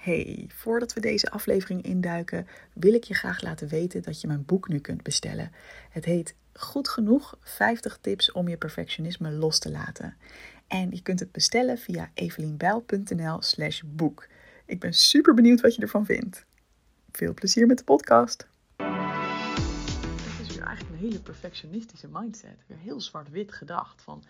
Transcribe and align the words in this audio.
Hey, 0.00 0.44
voordat 0.48 0.92
we 0.92 1.00
deze 1.00 1.30
aflevering 1.30 1.82
induiken, 1.82 2.46
wil 2.72 2.94
ik 2.94 3.04
je 3.04 3.14
graag 3.14 3.42
laten 3.42 3.68
weten 3.68 4.02
dat 4.02 4.20
je 4.20 4.26
mijn 4.26 4.44
boek 4.44 4.68
nu 4.68 4.78
kunt 4.78 5.02
bestellen. 5.02 5.52
Het 5.90 6.04
heet 6.04 6.34
Goed 6.52 6.88
genoeg 6.88 7.38
50 7.40 7.98
tips 8.00 8.32
om 8.32 8.48
je 8.48 8.56
perfectionisme 8.56 9.30
los 9.30 9.58
te 9.58 9.70
laten. 9.70 10.16
En 10.66 10.90
je 10.90 11.02
kunt 11.02 11.20
het 11.20 11.32
bestellen 11.32 11.78
via 11.78 12.10
evelienbijl.nl/slash 12.14 13.82
boek. 13.86 14.26
Ik 14.66 14.80
ben 14.80 14.92
super 14.92 15.34
benieuwd 15.34 15.60
wat 15.60 15.74
je 15.74 15.82
ervan 15.82 16.04
vindt. 16.04 16.44
Veel 17.12 17.34
plezier 17.34 17.66
met 17.66 17.78
de 17.78 17.84
podcast. 17.84 18.46
Het 18.76 20.48
is 20.48 20.54
weer 20.54 20.66
eigenlijk 20.66 20.96
een 20.96 21.08
hele 21.08 21.20
perfectionistische 21.20 22.08
mindset. 22.12 22.64
Weer 22.66 22.78
heel 22.78 23.00
zwart-wit 23.00 23.52
gedacht 23.52 24.02
van 24.02 24.24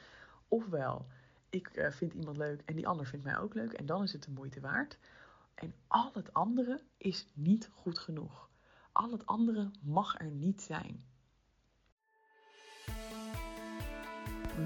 ofwel 0.49 1.07
ik 1.51 1.69
eh, 1.69 1.91
vind 1.91 2.13
iemand 2.13 2.37
leuk 2.37 2.61
en 2.65 2.75
die 2.75 2.87
ander 2.87 3.07
vindt 3.07 3.25
mij 3.25 3.39
ook 3.39 3.55
leuk 3.55 3.73
en 3.73 3.87
dan 3.87 4.03
is 4.03 4.13
het 4.13 4.23
de 4.23 4.31
moeite 4.31 4.61
waard. 4.61 4.99
En 5.61 5.75
al 5.89 6.11
het 6.15 6.33
andere 6.33 6.83
is 6.99 7.27
niet 7.35 7.71
goed 7.73 7.99
genoeg. 7.99 8.49
Al 8.93 9.11
het 9.11 9.27
andere 9.27 9.71
mag 9.83 10.19
er 10.19 10.31
niet 10.31 10.63
zijn. 10.63 11.05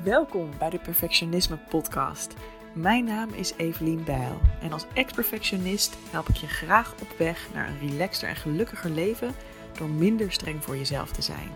Welkom 0.02 0.50
bij 0.58 0.70
de 0.70 0.78
Perfectionisme 0.78 1.56
Podcast. 1.56 2.34
Mijn 2.74 3.04
naam 3.04 3.28
is 3.28 3.52
Evelien 3.56 4.04
Bijl 4.04 4.40
en 4.60 4.72
als 4.72 4.86
ex-perfectionist 4.94 5.96
help 6.10 6.28
ik 6.28 6.36
je 6.36 6.46
graag 6.46 7.00
op 7.00 7.18
weg 7.18 7.52
naar 7.52 7.68
een 7.68 7.88
relaxter 7.88 8.28
en 8.28 8.36
gelukkiger 8.36 8.90
leven 8.90 9.34
door 9.78 9.88
minder 9.88 10.32
streng 10.32 10.64
voor 10.64 10.76
jezelf 10.76 11.12
te 11.12 11.22
zijn. 11.22 11.50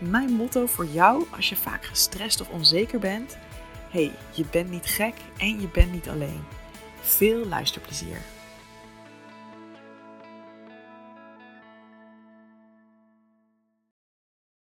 Mijn 0.00 0.32
motto 0.32 0.66
voor 0.66 0.86
jou 0.86 1.26
als 1.36 1.48
je 1.48 1.56
vaak 1.56 1.84
gestrest 1.84 2.40
of 2.40 2.50
onzeker 2.50 2.98
bent: 2.98 3.38
hey, 3.88 4.12
je 4.34 4.44
bent 4.50 4.70
niet 4.70 4.86
gek 4.86 5.14
en 5.36 5.60
je 5.60 5.68
bent 5.68 5.92
niet 5.92 6.08
alleen. 6.08 6.44
Veel 7.00 7.46
luisterplezier. 7.46 8.18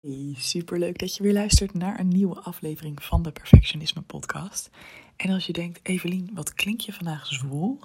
Hey, 0.01 0.35
superleuk 0.39 0.99
dat 0.99 1.17
je 1.17 1.23
weer 1.23 1.33
luistert 1.33 1.75
naar 1.75 2.01
een 2.01 2.09
nieuwe 2.09 2.41
aflevering 2.41 3.03
van 3.03 3.23
de 3.23 3.33
Perfectionisme 3.33 4.03
Podcast. 4.03 4.71
En 5.17 5.31
als 5.31 5.47
je 5.47 5.53
denkt, 5.53 5.81
Evelien, 5.83 6.31
wat 6.35 6.55
klink 6.55 6.81
je 6.81 6.93
vandaag 6.93 7.27
zwoel? 7.27 7.79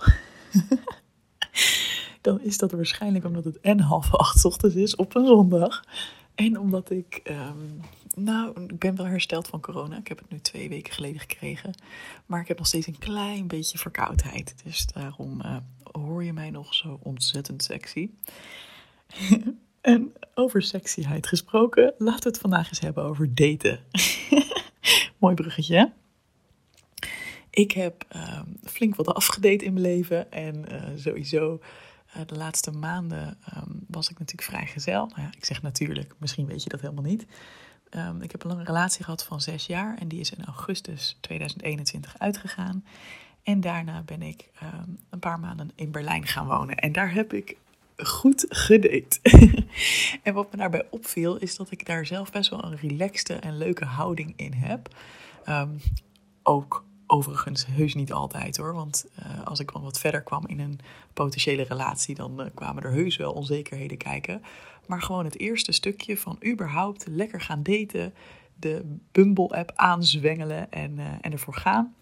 dan 2.21 2.41
is 2.41 2.57
dat 2.57 2.71
waarschijnlijk 2.71 3.25
omdat 3.25 3.43
het 3.43 3.59
en 3.59 3.79
half 3.79 4.13
acht 4.13 4.45
ochtends 4.45 4.75
is 4.75 4.95
op 4.95 5.15
een 5.15 5.25
zondag. 5.25 5.83
En 6.35 6.59
omdat 6.59 6.89
ik, 6.89 7.19
ehm, 7.23 7.57
nou, 8.13 8.63
ik 8.67 8.79
ben 8.79 8.95
wel 8.95 9.05
hersteld 9.05 9.47
van 9.47 9.61
corona. 9.61 9.97
Ik 9.97 10.07
heb 10.07 10.19
het 10.19 10.29
nu 10.29 10.39
twee 10.39 10.69
weken 10.69 10.93
geleden 10.93 11.19
gekregen. 11.19 11.73
Maar 12.25 12.41
ik 12.41 12.47
heb 12.47 12.57
nog 12.57 12.67
steeds 12.67 12.87
een 12.87 12.97
klein 12.97 13.47
beetje 13.47 13.77
verkoudheid. 13.77 14.55
Dus 14.63 14.85
daarom 14.85 15.41
uh, 15.41 15.57
hoor 15.91 16.23
je 16.23 16.33
mij 16.33 16.49
nog 16.49 16.73
zo 16.73 16.99
ontzettend 17.03 17.63
sexy. 17.63 18.09
En 19.85 20.13
over 20.33 20.61
sexyheid 20.61 21.27
gesproken, 21.27 21.93
laten 21.97 22.23
we 22.23 22.29
het 22.29 22.37
vandaag 22.37 22.67
eens 22.67 22.79
hebben 22.79 23.03
over 23.03 23.35
daten. 23.35 23.79
Mooi 25.19 25.35
bruggetje. 25.35 25.91
Ik 27.49 27.71
heb 27.71 28.05
um, 28.15 28.57
flink 28.63 28.95
wat 28.95 29.07
afgedate 29.07 29.65
in 29.65 29.73
mijn 29.73 29.85
leven 29.85 30.31
en 30.31 30.65
uh, 30.71 30.81
sowieso 30.95 31.59
uh, 32.07 32.21
de 32.25 32.35
laatste 32.35 32.71
maanden 32.71 33.37
um, 33.57 33.85
was 33.87 34.09
ik 34.09 34.19
natuurlijk 34.19 34.47
vrijgezel. 34.47 35.07
Nou 35.07 35.21
ja, 35.21 35.29
ik 35.37 35.45
zeg 35.45 35.61
natuurlijk, 35.61 36.13
misschien 36.17 36.45
weet 36.45 36.63
je 36.63 36.69
dat 36.69 36.81
helemaal 36.81 37.03
niet. 37.03 37.25
Um, 37.89 38.21
ik 38.21 38.31
heb 38.31 38.43
een 38.43 38.49
lange 38.49 38.63
relatie 38.63 39.03
gehad 39.03 39.23
van 39.23 39.41
zes 39.41 39.65
jaar 39.65 39.97
en 39.97 40.07
die 40.07 40.19
is 40.19 40.31
in 40.31 40.45
augustus 40.45 41.17
2021 41.21 42.19
uitgegaan. 42.19 42.85
En 43.43 43.61
daarna 43.61 44.01
ben 44.01 44.21
ik 44.21 44.49
een 45.09 45.19
paar 45.19 45.39
maanden 45.39 45.71
in 45.75 45.91
Berlijn 45.91 46.27
gaan 46.27 46.47
wonen. 46.47 46.75
En 46.75 46.91
daar 46.91 47.13
heb 47.13 47.33
ik 47.33 47.57
goed 47.95 48.45
gedate. 48.49 49.19
en 50.23 50.33
wat 50.33 50.51
me 50.51 50.57
daarbij 50.57 50.87
opviel, 50.89 51.37
is 51.37 51.55
dat 51.55 51.71
ik 51.71 51.85
daar 51.85 52.05
zelf 52.05 52.31
best 52.31 52.49
wel 52.49 52.63
een 52.63 52.77
relaxte 52.77 53.33
en 53.33 53.57
leuke 53.57 53.85
houding 53.85 54.33
in 54.35 54.53
heb. 54.53 54.95
Um, 55.49 55.79
ook 56.43 56.85
overigens 57.07 57.65
heus 57.65 57.93
niet 57.93 58.13
altijd 58.13 58.57
hoor. 58.57 58.73
Want 58.73 59.05
uh, 59.19 59.43
als 59.43 59.59
ik 59.59 59.71
al 59.71 59.81
wat 59.81 59.99
verder 59.99 60.21
kwam 60.21 60.47
in 60.47 60.59
een 60.59 60.79
potentiële 61.13 61.63
relatie, 61.63 62.15
dan 62.15 62.41
uh, 62.41 62.45
kwamen 62.53 62.83
er 62.83 62.91
heus 62.91 63.17
wel 63.17 63.33
onzekerheden 63.33 63.97
kijken. 63.97 64.41
Maar 64.87 65.01
gewoon 65.01 65.25
het 65.25 65.39
eerste 65.39 65.71
stukje 65.71 66.17
van 66.17 66.37
überhaupt 66.45 67.05
lekker 67.07 67.41
gaan 67.41 67.63
daten, 67.63 68.13
de 68.59 68.97
Bumble-app 69.11 69.71
aanzwengelen 69.75 70.71
en, 70.71 70.97
uh, 70.97 71.05
en 71.21 71.31
ervoor 71.31 71.55
gaan. 71.55 71.95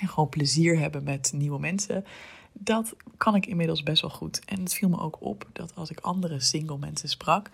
En 0.00 0.08
gewoon 0.08 0.28
plezier 0.28 0.78
hebben 0.78 1.04
met 1.04 1.32
nieuwe 1.34 1.58
mensen 1.58 2.04
dat 2.52 2.96
kan 3.16 3.34
ik 3.34 3.46
inmiddels 3.46 3.82
best 3.82 4.02
wel 4.02 4.10
goed. 4.10 4.44
En 4.44 4.60
het 4.60 4.74
viel 4.74 4.88
me 4.88 4.98
ook 4.98 5.16
op 5.20 5.48
dat 5.52 5.74
als 5.74 5.90
ik 5.90 6.00
andere 6.00 6.40
single 6.40 6.78
mensen 6.78 7.08
sprak, 7.08 7.50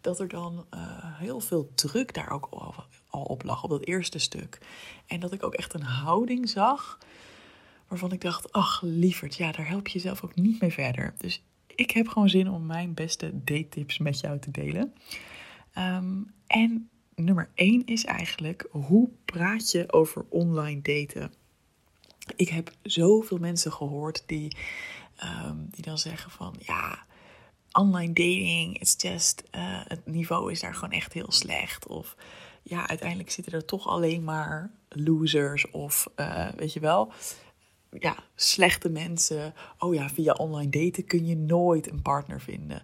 dat 0.00 0.20
er 0.20 0.28
dan 0.28 0.66
uh, 0.74 0.80
heel 1.00 1.40
veel 1.40 1.70
druk 1.74 2.14
daar 2.14 2.30
ook 2.30 2.48
al, 3.08 3.22
op 3.22 3.42
lag, 3.42 3.62
op 3.64 3.70
dat 3.70 3.84
eerste 3.84 4.18
stuk. 4.18 4.58
En 5.06 5.20
dat 5.20 5.32
ik 5.32 5.42
ook 5.42 5.54
echt 5.54 5.74
een 5.74 5.82
houding 5.82 6.48
zag 6.48 6.98
waarvan 7.88 8.12
ik 8.12 8.20
dacht, 8.20 8.52
ach 8.52 8.80
lieverd, 8.82 9.34
ja, 9.36 9.52
daar 9.52 9.68
help 9.68 9.88
je 9.88 9.92
jezelf 9.92 10.24
ook 10.24 10.34
niet 10.34 10.60
mee 10.60 10.72
verder. 10.72 11.14
Dus 11.18 11.42
ik 11.66 11.90
heb 11.90 12.08
gewoon 12.08 12.28
zin 12.28 12.50
om 12.50 12.66
mijn 12.66 12.94
beste 12.94 13.30
date 13.44 13.68
tips 13.68 13.98
met 13.98 14.20
jou 14.20 14.38
te 14.38 14.50
delen. 14.50 14.94
Um, 15.78 16.32
en 16.46 16.88
nummer 17.14 17.50
één 17.54 17.84
is 17.84 18.04
eigenlijk, 18.04 18.66
hoe 18.70 19.08
praat 19.24 19.70
je 19.70 19.92
over 19.92 20.24
online 20.28 20.82
daten? 20.82 21.32
Ik 22.36 22.48
heb 22.48 22.70
zoveel 22.82 23.38
mensen 23.38 23.72
gehoord 23.72 24.22
die, 24.26 24.56
um, 25.46 25.68
die 25.70 25.84
dan 25.84 25.98
zeggen 25.98 26.30
van 26.30 26.54
ja, 26.58 27.04
online 27.72 28.12
dating, 28.12 28.80
it's 28.80 28.94
just, 28.98 29.42
uh, 29.52 29.80
het 29.84 30.06
niveau 30.06 30.50
is 30.50 30.60
daar 30.60 30.74
gewoon 30.74 30.94
echt 30.94 31.12
heel 31.12 31.32
slecht. 31.32 31.86
Of 31.86 32.16
ja, 32.62 32.88
uiteindelijk 32.88 33.30
zitten 33.30 33.52
er 33.52 33.64
toch 33.64 33.86
alleen 33.86 34.24
maar 34.24 34.70
losers 34.88 35.70
of 35.70 36.06
uh, 36.16 36.48
weet 36.56 36.72
je 36.72 36.80
wel, 36.80 37.12
ja, 37.90 38.16
slechte 38.34 38.88
mensen. 38.88 39.54
Oh 39.78 39.94
ja, 39.94 40.08
via 40.08 40.32
online 40.32 40.70
daten 40.70 41.04
kun 41.04 41.26
je 41.26 41.36
nooit 41.36 41.90
een 41.90 42.02
partner 42.02 42.40
vinden. 42.40 42.82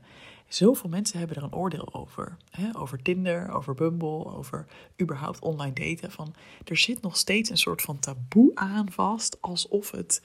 Zoveel 0.53 0.91
mensen 0.91 1.19
hebben 1.19 1.37
er 1.37 1.43
een 1.43 1.55
oordeel 1.55 1.95
over. 1.95 2.37
Hè? 2.51 2.77
Over 2.77 3.03
Tinder, 3.03 3.51
over 3.51 3.75
Bumble, 3.75 4.25
over 4.25 4.67
überhaupt 5.01 5.41
online 5.41 5.73
daten. 5.73 6.11
Van, 6.11 6.35
er 6.65 6.77
zit 6.77 7.03
nog 7.03 7.17
steeds 7.17 7.51
een 7.51 7.59
soort 7.59 7.83
van 7.83 7.99
taboe 7.99 8.55
aan 8.55 8.91
vast. 8.91 9.41
Alsof 9.41 9.91
het 9.91 10.23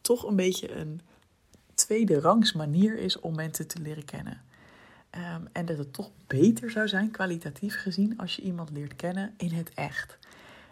toch 0.00 0.26
een 0.26 0.36
beetje 0.36 0.74
een 0.74 1.00
tweede 1.74 2.20
rangs 2.20 2.52
manier 2.52 2.98
is 2.98 3.20
om 3.20 3.34
mensen 3.34 3.66
te 3.66 3.80
leren 3.80 4.04
kennen. 4.04 4.42
Um, 5.10 5.48
en 5.52 5.66
dat 5.66 5.78
het 5.78 5.92
toch 5.92 6.10
beter 6.26 6.70
zou 6.70 6.88
zijn, 6.88 7.10
kwalitatief 7.10 7.76
gezien, 7.76 8.18
als 8.18 8.36
je 8.36 8.42
iemand 8.42 8.70
leert 8.70 8.96
kennen 8.96 9.34
in 9.36 9.52
het 9.52 9.70
echt. 9.74 10.18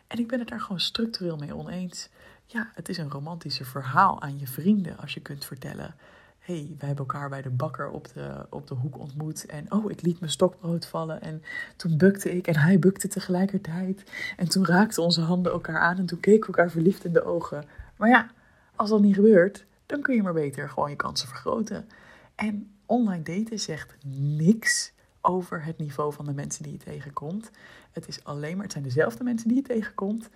En 0.07 0.19
ik 0.19 0.29
ben 0.29 0.39
het 0.39 0.49
daar 0.49 0.61
gewoon 0.61 0.81
structureel 0.81 1.37
mee 1.37 1.57
oneens. 1.57 2.09
Ja, 2.47 2.71
het 2.75 2.89
is 2.89 2.99
een 2.99 3.11
romantische 3.11 3.65
verhaal 3.65 4.23
aan 4.23 4.39
je 4.39 4.47
vrienden 4.47 4.99
als 4.99 5.15
je 5.15 5.21
kunt 5.21 5.45
vertellen 5.45 5.95
hey, 6.43 6.75
wij 6.79 6.87
hebben 6.89 7.07
elkaar 7.07 7.29
bij 7.29 7.43
de 7.43 7.51
bakker 7.51 7.91
op 7.91 8.09
de, 8.15 8.47
op 8.51 8.67
de 8.67 8.75
hoek 8.75 8.99
ontmoet. 8.99 9.47
En 9.47 9.73
oh, 9.73 9.91
ik 9.91 10.03
liet 10.03 10.21
mijn 10.21 10.33
stokbrood 10.33 10.87
vallen. 10.87 11.21
En 11.21 11.43
toen 11.77 11.97
bukte 11.97 12.37
ik 12.37 12.47
en 12.47 12.57
hij 12.57 12.79
bukte 12.79 13.09
tegelijkertijd. 13.09 14.11
En 14.37 14.49
toen 14.49 14.67
raakten 14.67 15.03
onze 15.03 15.21
handen 15.21 15.53
elkaar 15.53 15.79
aan 15.79 15.99
en 15.99 16.07
toen 16.07 16.21
keken 16.21 16.41
we 16.41 16.47
elkaar 16.47 16.71
verliefd 16.71 17.05
in 17.05 17.13
de 17.13 17.25
ogen. 17.25 17.65
Maar 17.97 18.09
ja, 18.09 18.31
als 18.77 18.91
dat 18.91 19.01
niet 19.01 19.15
gebeurt, 19.15 19.67
dan 19.87 20.01
kun 20.01 20.15
je 20.15 20.23
maar 20.23 20.33
beter 20.33 20.69
gewoon 20.69 20.91
je 20.91 20.97
kansen 20.97 21.29
vergroten. 21.29 21.89
En 22.35 22.71
online 22.87 23.23
daten 23.23 23.59
zegt 23.59 23.97
niks 24.37 24.93
over 25.21 25.65
het 25.65 25.79
niveau 25.79 26.13
van 26.13 26.25
de 26.25 26.33
mensen 26.33 26.63
die 26.63 26.73
je 26.73 26.79
tegenkomt. 26.79 27.51
Het 27.91 28.09
is 28.09 28.25
alleen 28.25 28.55
maar, 28.55 28.63
het 28.63 28.73
zijn 28.73 28.85
dezelfde 28.85 29.25
mensen 29.25 29.49
die 29.49 29.57
je 29.57 29.63
tegenkomt, 29.63 30.29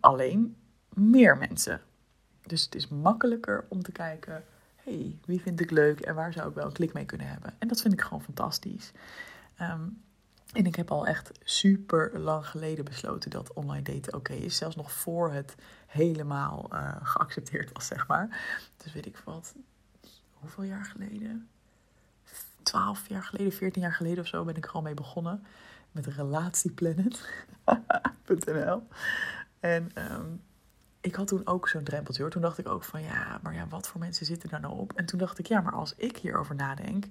alleen 0.00 0.56
meer 0.94 1.38
mensen. 1.38 1.80
Dus 2.42 2.64
het 2.64 2.74
is 2.74 2.88
makkelijker 2.88 3.64
om 3.68 3.82
te 3.82 3.92
kijken 3.92 4.44
wie 5.24 5.40
vind 5.40 5.60
ik 5.60 5.70
leuk 5.70 6.00
en 6.00 6.14
waar 6.14 6.32
zou 6.32 6.48
ik 6.48 6.54
wel 6.54 6.66
een 6.66 6.72
klik 6.72 6.92
mee 6.92 7.04
kunnen 7.04 7.28
hebben? 7.28 7.54
En 7.58 7.68
dat 7.68 7.80
vind 7.80 7.94
ik 7.94 8.00
gewoon 8.00 8.22
fantastisch. 8.22 8.92
Um, 9.60 10.02
en 10.52 10.66
ik 10.66 10.76
heb 10.76 10.90
al 10.90 11.06
echt 11.06 11.30
super 11.42 12.18
lang 12.18 12.46
geleden 12.46 12.84
besloten 12.84 13.30
dat 13.30 13.52
online 13.52 13.82
daten 13.82 14.14
oké 14.14 14.32
is. 14.32 14.56
Zelfs 14.56 14.76
nog 14.76 14.92
voor 14.92 15.32
het 15.32 15.54
helemaal 15.86 16.68
uh, 16.72 16.96
geaccepteerd 17.02 17.72
was, 17.72 17.86
zeg 17.86 18.06
maar. 18.06 18.40
Dus 18.76 18.92
weet 18.92 19.06
ik 19.06 19.22
wat, 19.24 19.54
hoeveel 20.32 20.64
jaar 20.64 20.84
geleden? 20.84 21.48
12 22.62 23.08
jaar 23.08 23.22
geleden, 23.22 23.52
14 23.52 23.82
jaar 23.82 23.94
geleden 23.94 24.18
of 24.18 24.26
zo 24.26 24.44
ben 24.44 24.56
ik 24.56 24.66
al 24.66 24.82
mee 24.82 24.94
begonnen. 24.94 25.44
Met 25.92 26.06
relatieplanet.nl. 26.06 28.82
en 29.60 30.12
um, 30.12 30.42
ik 31.00 31.14
had 31.14 31.26
toen 31.26 31.46
ook 31.46 31.68
zo'n 31.68 31.84
drempeltje 31.84 32.22
hoor. 32.22 32.30
Toen 32.30 32.42
dacht 32.42 32.58
ik 32.58 32.68
ook 32.68 32.84
van 32.84 33.02
ja, 33.02 33.38
maar 33.42 33.54
ja, 33.54 33.66
wat 33.68 33.88
voor 33.88 34.00
mensen 34.00 34.26
zitten 34.26 34.48
daar 34.48 34.60
nou 34.60 34.78
op? 34.78 34.92
En 34.92 35.06
toen 35.06 35.18
dacht 35.18 35.38
ik, 35.38 35.46
ja, 35.46 35.60
maar 35.60 35.72
als 35.72 35.94
ik 35.96 36.16
hierover 36.16 36.54
nadenk 36.54 37.06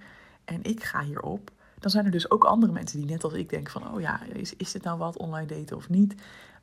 en 0.45 0.63
ik 0.63 0.84
ga 0.84 1.01
hierop, 1.01 1.51
dan 1.80 1.92
zijn 1.92 2.06
er 2.06 2.12
dus 2.12 2.31
ook 2.31 2.44
andere 2.44 2.72
mensen 2.72 3.00
die 3.00 3.10
net 3.10 3.24
als 3.24 3.34
ik 3.34 3.50
denken 3.50 3.72
van, 3.72 3.94
oh 3.94 4.01
ja, 4.01 4.24
is, 4.24 4.56
is 4.56 4.72
dit 4.72 4.84
nou 4.84 4.98
wat 4.98 5.18
online 5.18 5.48
daten 5.48 5.75
of 5.75 5.89
niet? 5.89 6.16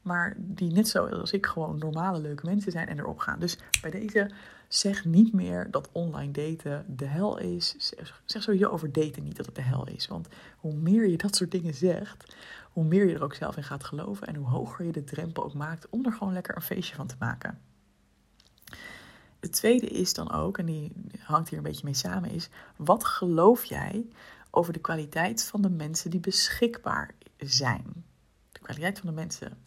Maar 0.04 0.34
die 0.38 0.72
net 0.72 0.88
zo 0.88 1.06
als 1.06 1.32
ik 1.32 1.46
gewoon 1.46 1.78
normale 1.78 2.20
leuke 2.20 2.46
mensen 2.46 2.72
zijn 2.72 2.88
en 2.88 2.98
erop 2.98 3.18
gaan. 3.18 3.38
Dus 3.38 3.58
bij 3.80 3.90
deze 3.90 4.30
zeg 4.68 5.04
niet 5.04 5.32
meer 5.32 5.70
dat 5.70 5.88
online 5.92 6.32
daten 6.32 6.84
de 6.96 7.04
hel 7.04 7.38
is. 7.38 7.74
Zeg 8.24 8.42
sowieso 8.42 8.68
over 8.68 8.92
daten 8.92 9.22
niet 9.22 9.36
dat 9.36 9.46
het 9.46 9.54
de 9.54 9.62
hel 9.62 9.88
is. 9.88 10.06
Want 10.06 10.28
hoe 10.56 10.74
meer 10.74 11.08
je 11.08 11.16
dat 11.16 11.36
soort 11.36 11.50
dingen 11.50 11.74
zegt, 11.74 12.34
hoe 12.72 12.84
meer 12.84 13.08
je 13.08 13.14
er 13.14 13.22
ook 13.22 13.34
zelf 13.34 13.56
in 13.56 13.64
gaat 13.64 13.84
geloven 13.84 14.26
en 14.26 14.34
hoe 14.34 14.48
hoger 14.48 14.84
je 14.84 14.92
de 14.92 15.04
drempel 15.04 15.44
ook 15.44 15.54
maakt 15.54 15.88
om 15.90 16.04
er 16.06 16.12
gewoon 16.12 16.32
lekker 16.32 16.56
een 16.56 16.62
feestje 16.62 16.94
van 16.94 17.06
te 17.06 17.16
maken. 17.18 17.58
Het 19.40 19.52
tweede 19.52 19.86
is 19.86 20.14
dan 20.14 20.32
ook, 20.32 20.58
en 20.58 20.66
die 20.66 20.92
hangt 21.18 21.48
hier 21.48 21.58
een 21.58 21.64
beetje 21.64 21.84
mee 21.84 21.94
samen, 21.94 22.30
is 22.30 22.48
wat 22.76 23.04
geloof 23.04 23.64
jij 23.64 24.06
over 24.50 24.72
de 24.72 24.80
kwaliteit 24.80 25.44
van 25.44 25.62
de 25.62 25.70
mensen 25.70 26.10
die 26.10 26.20
beschikbaar 26.20 27.14
zijn? 27.38 28.04
De 28.52 28.58
kwaliteit 28.60 28.98
van 28.98 29.08
de 29.08 29.14
mensen. 29.14 29.62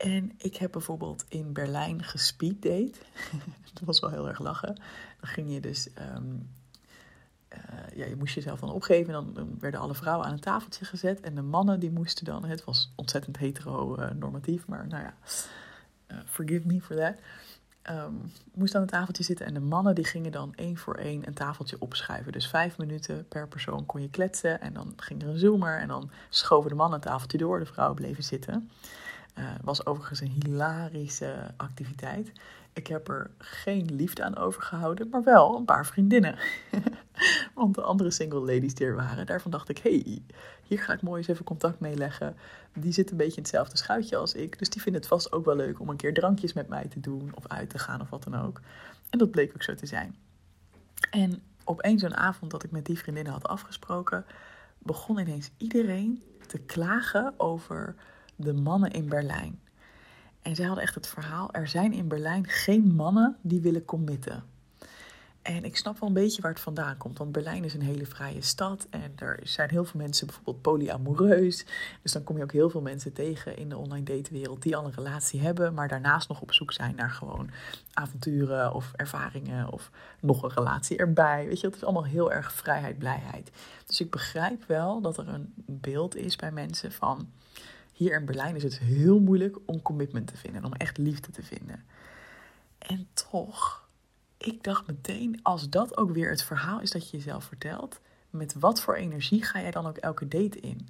En 0.00 0.32
ik 0.36 0.56
heb 0.56 0.72
bijvoorbeeld 0.72 1.24
in 1.28 1.52
Berlijn 1.52 2.02
gespeeddate. 2.02 2.92
dat 3.74 3.82
was 3.84 4.00
wel 4.00 4.10
heel 4.10 4.28
erg 4.28 4.38
lachen. 4.38 4.74
Dan 5.20 5.30
ging 5.30 5.52
je 5.52 5.60
dus, 5.60 5.92
ehm, 5.92 6.24
eh, 7.48 7.60
ja, 7.94 8.06
je 8.06 8.16
moest 8.16 8.34
jezelf 8.34 8.60
dan 8.60 8.72
opgeven. 8.72 9.14
En 9.14 9.24
dan 9.34 9.56
werden 9.58 9.80
alle 9.80 9.94
vrouwen 9.94 10.26
aan 10.26 10.32
een 10.32 10.40
tafeltje 10.40 10.84
gezet. 10.84 11.20
En 11.20 11.34
de 11.34 11.42
mannen 11.42 11.80
die 11.80 11.90
moesten 11.90 12.24
dan, 12.24 12.44
het 12.44 12.64
was 12.64 12.92
ontzettend 12.94 13.38
hetero-normatief, 13.38 14.66
maar 14.66 14.86
nou 14.86 15.02
ja, 15.02 15.14
uh, 16.08 16.18
forgive 16.26 16.66
me 16.66 16.80
for 16.80 16.96
that. 16.96 17.14
Um, 17.90 18.32
moest 18.54 18.74
aan 18.74 18.82
een 18.82 18.88
tafeltje 18.88 19.24
zitten 19.24 19.46
en 19.46 19.54
de 19.54 19.60
mannen 19.60 19.94
die 19.94 20.04
gingen 20.04 20.32
dan 20.32 20.52
één 20.54 20.76
voor 20.76 20.94
één 20.94 21.26
een 21.26 21.34
tafeltje 21.34 21.76
opschuiven. 21.78 22.32
Dus 22.32 22.48
vijf 22.48 22.78
minuten 22.78 23.28
per 23.28 23.48
persoon 23.48 23.86
kon 23.86 24.02
je 24.02 24.10
kletsen 24.10 24.60
en 24.60 24.72
dan 24.72 24.92
ging 24.96 25.22
er 25.22 25.28
een 25.28 25.38
zoomer 25.38 25.78
en 25.78 25.88
dan 25.88 26.10
schoven 26.28 26.70
de 26.70 26.76
mannen 26.76 26.98
een 26.98 27.04
tafeltje 27.04 27.38
door, 27.38 27.58
de 27.58 27.66
vrouwen 27.66 27.96
bleven 27.96 28.24
zitten. 28.24 28.70
Uh, 29.38 29.44
was 29.62 29.86
overigens 29.86 30.20
een 30.20 30.42
hilarische 30.42 31.54
activiteit. 31.56 32.32
Ik 32.72 32.86
heb 32.86 33.08
er 33.08 33.30
geen 33.38 33.94
liefde 33.94 34.24
aan 34.24 34.36
overgehouden, 34.36 35.08
maar 35.08 35.22
wel 35.22 35.56
een 35.56 35.64
paar 35.64 35.86
vriendinnen. 35.86 36.38
Want 37.54 37.74
de 37.74 37.82
andere 37.82 38.10
single 38.10 38.40
ladies 38.40 38.74
die 38.74 38.86
er 38.86 38.94
waren, 38.94 39.26
daarvan 39.26 39.50
dacht 39.50 39.68
ik: 39.68 39.78
hey, 39.78 40.22
hier 40.62 40.78
ga 40.78 40.92
ik 40.92 41.02
mooi 41.02 41.18
eens 41.18 41.28
even 41.28 41.44
contact 41.44 41.80
mee 41.80 41.96
leggen. 41.96 42.36
Die 42.72 42.92
zit 42.92 43.10
een 43.10 43.16
beetje 43.16 43.36
in 43.36 43.42
hetzelfde 43.42 43.76
schuitje 43.76 44.16
als 44.16 44.34
ik. 44.34 44.58
Dus 44.58 44.68
die 44.68 44.82
vinden 44.82 45.00
het 45.00 45.10
vast 45.10 45.32
ook 45.32 45.44
wel 45.44 45.56
leuk 45.56 45.80
om 45.80 45.88
een 45.88 45.96
keer 45.96 46.14
drankjes 46.14 46.52
met 46.52 46.68
mij 46.68 46.84
te 46.88 47.00
doen 47.00 47.30
of 47.34 47.46
uit 47.46 47.70
te 47.70 47.78
gaan 47.78 48.00
of 48.00 48.10
wat 48.10 48.22
dan 48.22 48.40
ook. 48.40 48.60
En 49.10 49.18
dat 49.18 49.30
bleek 49.30 49.52
ook 49.54 49.62
zo 49.62 49.74
te 49.74 49.86
zijn. 49.86 50.16
En 51.10 51.42
op 51.64 51.80
één 51.80 51.98
zo'n 51.98 52.16
avond 52.16 52.50
dat 52.50 52.62
ik 52.62 52.70
met 52.70 52.84
die 52.84 52.98
vriendinnen 52.98 53.32
had 53.32 53.48
afgesproken, 53.48 54.24
begon 54.78 55.18
ineens 55.18 55.50
iedereen 55.56 56.22
te 56.46 56.58
klagen 56.58 57.34
over 57.36 57.94
de 58.40 58.52
mannen 58.52 58.90
in 58.90 59.08
Berlijn. 59.08 59.60
En 60.42 60.56
zij 60.56 60.64
hadden 60.64 60.84
echt 60.84 60.94
het 60.94 61.06
verhaal: 61.06 61.52
er 61.52 61.68
zijn 61.68 61.92
in 61.92 62.08
Berlijn 62.08 62.46
geen 62.46 62.94
mannen 62.94 63.36
die 63.40 63.60
willen 63.60 63.84
committen. 63.84 64.44
En 65.42 65.64
ik 65.64 65.76
snap 65.76 65.98
wel 65.98 66.08
een 66.08 66.14
beetje 66.14 66.42
waar 66.42 66.50
het 66.50 66.60
vandaan 66.60 66.96
komt. 66.96 67.18
Want 67.18 67.32
Berlijn 67.32 67.64
is 67.64 67.74
een 67.74 67.82
hele 67.82 68.06
vrije 68.06 68.42
stad. 68.42 68.86
En 68.90 69.12
er 69.16 69.40
zijn 69.42 69.70
heel 69.70 69.84
veel 69.84 70.00
mensen 70.00 70.26
bijvoorbeeld 70.26 70.62
polyamoreus. 70.62 71.66
Dus 72.02 72.12
dan 72.12 72.24
kom 72.24 72.36
je 72.36 72.42
ook 72.42 72.52
heel 72.52 72.70
veel 72.70 72.80
mensen 72.80 73.12
tegen 73.12 73.56
in 73.56 73.68
de 73.68 73.76
online 73.76 74.04
datewereld 74.04 74.62
die 74.62 74.76
al 74.76 74.84
een 74.84 74.94
relatie 74.94 75.40
hebben. 75.40 75.74
Maar 75.74 75.88
daarnaast 75.88 76.28
nog 76.28 76.40
op 76.40 76.52
zoek 76.52 76.72
zijn 76.72 76.94
naar 76.94 77.10
gewoon 77.10 77.50
avonturen 77.92 78.72
of 78.72 78.92
ervaringen. 78.96 79.72
Of 79.72 79.90
nog 80.20 80.42
een 80.42 80.54
relatie 80.54 80.96
erbij. 80.96 81.46
Weet 81.46 81.60
je, 81.60 81.66
het 81.66 81.76
is 81.76 81.84
allemaal 81.84 82.04
heel 82.04 82.32
erg 82.32 82.52
vrijheid, 82.52 82.98
blijheid. 82.98 83.50
Dus 83.86 84.00
ik 84.00 84.10
begrijp 84.10 84.64
wel 84.66 85.00
dat 85.00 85.18
er 85.18 85.28
een 85.28 85.52
beeld 85.66 86.16
is 86.16 86.36
bij 86.36 86.52
mensen 86.52 86.92
van 86.92 87.28
hier 88.00 88.14
in 88.14 88.24
Berlijn 88.24 88.56
is 88.56 88.62
het 88.62 88.78
heel 88.78 89.20
moeilijk 89.20 89.56
om 89.64 89.82
commitment 89.82 90.26
te 90.26 90.36
vinden, 90.36 90.64
om 90.64 90.72
echt 90.72 90.98
liefde 90.98 91.30
te 91.30 91.42
vinden. 91.42 91.84
En 92.78 93.08
toch, 93.12 93.88
ik 94.36 94.62
dacht 94.62 94.86
meteen, 94.86 95.40
als 95.42 95.70
dat 95.70 95.96
ook 95.96 96.10
weer 96.10 96.30
het 96.30 96.42
verhaal 96.42 96.80
is 96.80 96.90
dat 96.90 97.10
je 97.10 97.16
jezelf 97.16 97.44
vertelt, 97.44 98.00
met 98.30 98.54
wat 98.54 98.80
voor 98.80 98.94
energie 98.94 99.44
ga 99.44 99.60
jij 99.60 99.70
dan 99.70 99.86
ook 99.86 99.96
elke 99.96 100.28
date 100.28 100.60
in? 100.60 100.88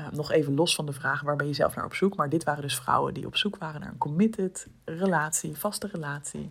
Uh, 0.00 0.10
nog 0.10 0.30
even 0.30 0.54
los 0.54 0.74
van 0.74 0.86
de 0.86 0.92
vraag 0.92 1.20
waar 1.20 1.36
ben 1.36 1.46
je 1.46 1.52
zelf 1.52 1.74
naar 1.74 1.84
op 1.84 1.94
zoek. 1.94 2.16
Maar 2.16 2.28
dit 2.28 2.44
waren 2.44 2.62
dus 2.62 2.76
vrouwen 2.76 3.14
die 3.14 3.26
op 3.26 3.36
zoek 3.36 3.56
waren 3.56 3.80
naar 3.80 3.90
een 3.90 3.98
committed 3.98 4.66
relatie, 4.84 5.56
vaste 5.56 5.86
relatie. 5.86 6.50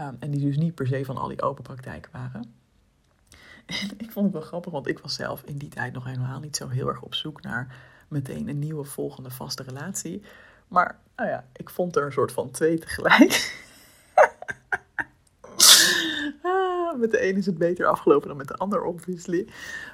Um, 0.00 0.16
en 0.18 0.30
die 0.30 0.40
dus 0.40 0.56
niet 0.56 0.74
per 0.74 0.86
se 0.86 1.04
van 1.04 1.16
al 1.16 1.28
die 1.28 1.42
open 1.42 1.62
praktijken 1.62 2.10
waren. 2.12 2.54
En 3.80 3.90
ik 3.98 4.10
vond 4.10 4.24
het 4.24 4.34
wel 4.34 4.42
grappig, 4.42 4.72
want 4.72 4.88
ik 4.88 4.98
was 4.98 5.14
zelf 5.14 5.42
in 5.42 5.58
die 5.58 5.68
tijd 5.68 5.92
nog 5.92 6.04
helemaal 6.04 6.40
niet 6.40 6.56
zo 6.56 6.68
heel 6.68 6.88
erg 6.88 7.02
op 7.02 7.14
zoek 7.14 7.42
naar 7.42 7.92
meteen 8.14 8.48
een 8.48 8.58
nieuwe 8.58 8.84
volgende 8.84 9.30
vaste 9.30 9.62
relatie. 9.62 10.22
Maar 10.68 10.98
nou 11.16 11.28
ja, 11.28 11.46
ik 11.52 11.70
vond 11.70 11.96
er 11.96 12.04
een 12.04 12.12
soort 12.12 12.32
van 12.32 12.50
twee 12.50 12.78
tegelijk. 12.78 13.62
ah, 16.42 16.98
met 16.98 17.10
de 17.10 17.28
een 17.28 17.36
is 17.36 17.46
het 17.46 17.58
beter 17.58 17.86
afgelopen 17.86 18.28
dan 18.28 18.36
met 18.36 18.48
de 18.48 18.56
ander, 18.56 18.82
obviously. 18.82 19.48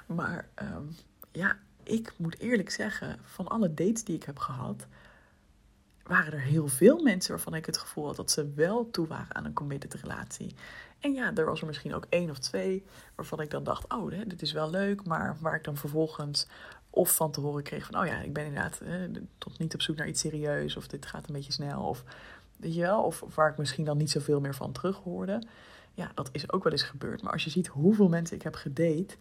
Maar 0.06 0.48
ehm, 0.54 0.84
ja, 1.32 1.58
ik 1.82 2.12
moet 2.16 2.38
eerlijk 2.38 2.70
zeggen, 2.70 3.18
van 3.22 3.48
alle 3.48 3.74
dates 3.74 4.04
die 4.04 4.16
ik 4.16 4.24
heb 4.24 4.38
gehad, 4.38 4.86
waren 6.02 6.32
er 6.32 6.40
heel 6.40 6.68
veel 6.68 7.02
mensen 7.02 7.30
waarvan 7.30 7.54
ik 7.54 7.66
het 7.66 7.78
gevoel 7.78 8.06
had 8.06 8.16
dat 8.16 8.30
ze 8.30 8.52
wel 8.54 8.90
toe 8.90 9.06
waren 9.06 9.34
aan 9.34 9.44
een 9.44 9.52
committed 9.52 9.94
relatie. 9.94 10.54
En 11.00 11.12
ja, 11.12 11.34
er 11.34 11.44
was 11.44 11.60
er 11.60 11.66
misschien 11.66 11.94
ook 11.94 12.06
één 12.08 12.30
of 12.30 12.38
twee 12.38 12.84
waarvan 13.14 13.40
ik 13.40 13.50
dan 13.50 13.64
dacht, 13.64 13.92
oh, 13.92 14.10
dit 14.26 14.42
is 14.42 14.52
wel 14.52 14.70
leuk, 14.70 15.06
maar 15.06 15.36
waar 15.40 15.54
ik 15.54 15.64
dan 15.64 15.76
vervolgens 15.76 16.46
of 16.90 17.14
van 17.14 17.30
te 17.30 17.40
horen 17.40 17.62
kreeg 17.62 17.86
van, 17.86 18.00
oh 18.00 18.06
ja, 18.06 18.20
ik 18.20 18.32
ben 18.32 18.44
inderdaad 18.44 18.80
eh, 18.80 18.94
tot 19.38 19.58
niet 19.58 19.74
op 19.74 19.82
zoek 19.82 19.96
naar 19.96 20.08
iets 20.08 20.20
serieus. 20.20 20.76
Of 20.76 20.88
dit 20.88 21.06
gaat 21.06 21.28
een 21.28 21.34
beetje 21.34 21.52
snel. 21.52 21.82
Of 21.82 22.04
weet 22.56 22.74
je 22.74 22.80
wel, 22.80 23.02
of 23.02 23.24
waar 23.34 23.50
ik 23.50 23.58
misschien 23.58 23.84
dan 23.84 23.96
niet 23.96 24.10
zoveel 24.10 24.40
meer 24.40 24.54
van 24.54 24.72
terug 24.72 24.96
hoorde. 24.96 25.42
Ja, 25.94 26.10
dat 26.14 26.28
is 26.32 26.52
ook 26.52 26.64
wel 26.64 26.72
eens 26.72 26.82
gebeurd. 26.82 27.22
Maar 27.22 27.32
als 27.32 27.44
je 27.44 27.50
ziet 27.50 27.66
hoeveel 27.66 28.08
mensen 28.08 28.36
ik 28.36 28.42
heb 28.42 28.54
gedate 28.54 29.16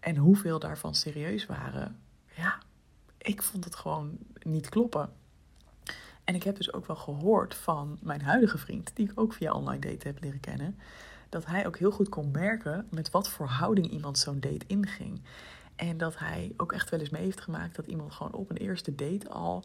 en 0.00 0.16
hoeveel 0.16 0.58
daarvan 0.58 0.94
serieus 0.94 1.46
waren, 1.46 2.00
ja, 2.36 2.58
ik 3.18 3.42
vond 3.42 3.64
het 3.64 3.76
gewoon 3.76 4.18
niet 4.42 4.68
kloppen. 4.68 5.12
En 6.24 6.34
ik 6.34 6.42
heb 6.42 6.56
dus 6.56 6.72
ook 6.72 6.86
wel 6.86 6.96
gehoord 6.96 7.54
van 7.54 7.98
mijn 8.02 8.22
huidige 8.22 8.58
vriend, 8.58 8.90
die 8.94 9.10
ik 9.10 9.20
ook 9.20 9.32
via 9.32 9.52
online 9.52 9.80
date 9.80 10.06
heb 10.06 10.22
leren 10.22 10.40
kennen, 10.40 10.78
dat 11.28 11.46
hij 11.46 11.66
ook 11.66 11.78
heel 11.78 11.90
goed 11.90 12.08
kon 12.08 12.30
merken 12.30 12.86
met 12.90 13.10
wat 13.10 13.28
voor 13.28 13.46
houding 13.46 13.90
iemand 13.90 14.18
zo'n 14.18 14.40
date 14.40 14.66
inging. 14.66 15.20
En 15.80 15.98
dat 15.98 16.18
hij 16.18 16.52
ook 16.56 16.72
echt 16.72 16.90
wel 16.90 17.00
eens 17.00 17.10
mee 17.10 17.22
heeft 17.22 17.40
gemaakt 17.40 17.76
dat 17.76 17.86
iemand 17.86 18.12
gewoon 18.12 18.32
op 18.32 18.50
een 18.50 18.56
eerste 18.56 18.94
date 18.94 19.28
al 19.28 19.64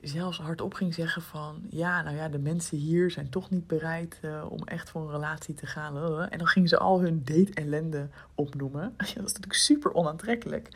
zelfs 0.00 0.38
hardop 0.38 0.74
ging 0.74 0.94
zeggen 0.94 1.22
van... 1.22 1.62
ja, 1.70 2.02
nou 2.02 2.16
ja, 2.16 2.28
de 2.28 2.38
mensen 2.38 2.78
hier 2.78 3.10
zijn 3.10 3.30
toch 3.30 3.50
niet 3.50 3.66
bereid 3.66 4.18
uh, 4.22 4.44
om 4.48 4.64
echt 4.64 4.90
voor 4.90 5.00
een 5.00 5.10
relatie 5.10 5.54
te 5.54 5.66
gaan. 5.66 6.22
En 6.30 6.38
dan 6.38 6.46
gingen 6.46 6.68
ze 6.68 6.78
al 6.78 7.00
hun 7.00 7.24
date-ellende 7.24 8.08
opnoemen. 8.34 8.94
dat 8.96 9.06
is 9.06 9.14
natuurlijk 9.16 9.54
super 9.54 9.92
onaantrekkelijk. 9.92 10.68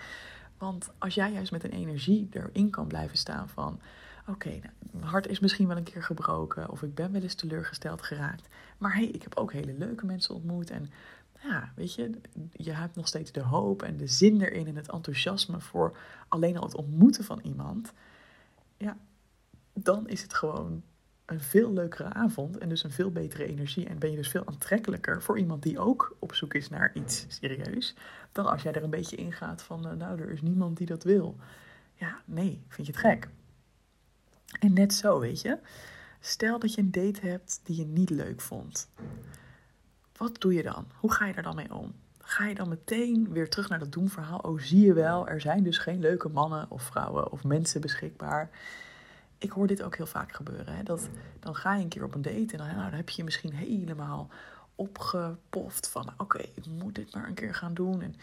Want 0.58 0.90
als 0.98 1.14
jij 1.14 1.32
juist 1.32 1.52
met 1.52 1.64
een 1.64 1.70
energie 1.70 2.28
erin 2.30 2.70
kan 2.70 2.86
blijven 2.86 3.18
staan 3.18 3.48
van... 3.48 3.80
oké, 4.28 4.48
nou, 4.48 4.72
mijn 4.90 5.10
hart 5.10 5.28
is 5.28 5.40
misschien 5.40 5.68
wel 5.68 5.76
een 5.76 5.82
keer 5.82 6.02
gebroken... 6.02 6.70
of 6.70 6.82
ik 6.82 6.94
ben 6.94 7.12
wel 7.12 7.22
eens 7.22 7.34
teleurgesteld 7.34 8.02
geraakt. 8.02 8.48
Maar 8.78 8.94
hé, 8.94 9.02
hey, 9.02 9.08
ik 9.08 9.22
heb 9.22 9.36
ook 9.36 9.52
hele 9.52 9.74
leuke 9.78 10.06
mensen 10.06 10.34
ontmoet... 10.34 10.70
en 10.70 10.90
ja, 11.42 11.72
weet 11.76 11.94
je, 11.94 12.10
je 12.52 12.72
hebt 12.72 12.96
nog 12.96 13.06
steeds 13.08 13.32
de 13.32 13.42
hoop 13.42 13.82
en 13.82 13.96
de 13.96 14.06
zin 14.06 14.40
erin 14.40 14.66
en 14.66 14.76
het 14.76 14.90
enthousiasme 14.90 15.60
voor 15.60 15.96
alleen 16.28 16.56
al 16.56 16.64
het 16.64 16.74
ontmoeten 16.74 17.24
van 17.24 17.40
iemand. 17.42 17.92
Ja, 18.76 18.96
dan 19.72 20.08
is 20.08 20.22
het 20.22 20.34
gewoon 20.34 20.82
een 21.24 21.40
veel 21.40 21.72
leukere 21.72 22.12
avond 22.12 22.58
en 22.58 22.68
dus 22.68 22.84
een 22.84 22.90
veel 22.90 23.10
betere 23.10 23.46
energie. 23.46 23.86
En 23.86 23.98
ben 23.98 24.10
je 24.10 24.16
dus 24.16 24.28
veel 24.28 24.46
aantrekkelijker 24.46 25.22
voor 25.22 25.38
iemand 25.38 25.62
die 25.62 25.78
ook 25.78 26.16
op 26.18 26.34
zoek 26.34 26.54
is 26.54 26.68
naar 26.68 26.90
iets 26.94 27.24
serieus. 27.28 27.94
Dan 28.32 28.46
als 28.46 28.62
jij 28.62 28.72
er 28.72 28.82
een 28.82 28.90
beetje 28.90 29.16
in 29.16 29.32
gaat 29.32 29.62
van, 29.62 29.86
uh, 29.86 29.92
nou, 29.92 30.20
er 30.20 30.30
is 30.30 30.42
niemand 30.42 30.76
die 30.76 30.86
dat 30.86 31.04
wil. 31.04 31.36
Ja, 31.94 32.22
nee, 32.24 32.62
vind 32.68 32.86
je 32.86 32.92
het 32.92 33.02
gek? 33.02 33.28
En 34.60 34.72
net 34.72 34.94
zo, 34.94 35.20
weet 35.20 35.40
je. 35.40 35.58
Stel 36.20 36.58
dat 36.58 36.74
je 36.74 36.80
een 36.80 36.90
date 36.90 37.26
hebt 37.26 37.60
die 37.62 37.76
je 37.76 37.84
niet 37.84 38.10
leuk 38.10 38.40
vond. 38.40 38.88
Wat 40.22 40.40
doe 40.40 40.54
je 40.54 40.62
dan? 40.62 40.86
Hoe 40.96 41.12
ga 41.12 41.26
je 41.26 41.32
daar 41.32 41.42
dan 41.42 41.54
mee 41.54 41.74
om? 41.74 41.94
Ga 42.18 42.46
je 42.46 42.54
dan 42.54 42.68
meteen 42.68 43.32
weer 43.32 43.50
terug 43.50 43.68
naar 43.68 43.78
dat 43.78 43.92
doemverhaal? 43.92 44.38
Oh, 44.38 44.60
zie 44.60 44.86
je 44.86 44.92
wel, 44.92 45.28
er 45.28 45.40
zijn 45.40 45.62
dus 45.62 45.78
geen 45.78 46.00
leuke 46.00 46.28
mannen 46.28 46.66
of 46.70 46.82
vrouwen 46.82 47.32
of 47.32 47.44
mensen 47.44 47.80
beschikbaar. 47.80 48.50
Ik 49.38 49.50
hoor 49.50 49.66
dit 49.66 49.82
ook 49.82 49.96
heel 49.96 50.06
vaak 50.06 50.32
gebeuren. 50.32 50.76
Hè? 50.76 50.82
Dat, 50.82 51.08
dan 51.40 51.54
ga 51.54 51.74
je 51.74 51.82
een 51.82 51.88
keer 51.88 52.04
op 52.04 52.14
een 52.14 52.22
date 52.22 52.52
en 52.52 52.58
dan, 52.58 52.66
nou, 52.66 52.82
dan 52.82 52.92
heb 52.92 53.08
je 53.08 53.16
je 53.16 53.24
misschien 53.24 53.52
helemaal 53.52 54.28
opgepoft 54.74 55.88
van... 55.88 56.12
oké, 56.16 56.38
ik 56.38 56.66
moet 56.66 56.94
dit 56.94 57.14
maar 57.14 57.28
een 57.28 57.34
keer 57.34 57.54
gaan 57.54 57.74
doen 57.74 58.02
en 58.02 58.14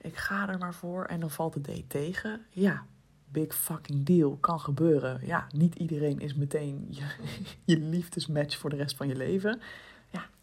ik 0.00 0.16
ga 0.16 0.48
er 0.48 0.58
maar 0.58 0.74
voor. 0.74 1.04
En 1.04 1.20
dan 1.20 1.30
valt 1.30 1.52
de 1.52 1.60
date 1.60 1.86
tegen. 1.86 2.40
Ja, 2.50 2.84
big 3.28 3.54
fucking 3.54 4.04
deal. 4.04 4.36
Kan 4.36 4.60
gebeuren. 4.60 5.20
Ja, 5.24 5.46
niet 5.52 5.74
iedereen 5.74 6.20
is 6.20 6.34
meteen 6.34 6.86
je, 6.90 7.04
je 7.74 7.78
liefdesmatch 7.78 8.58
voor 8.58 8.70
de 8.70 8.76
rest 8.76 8.96
van 8.96 9.08
je 9.08 9.16
leven. 9.16 9.60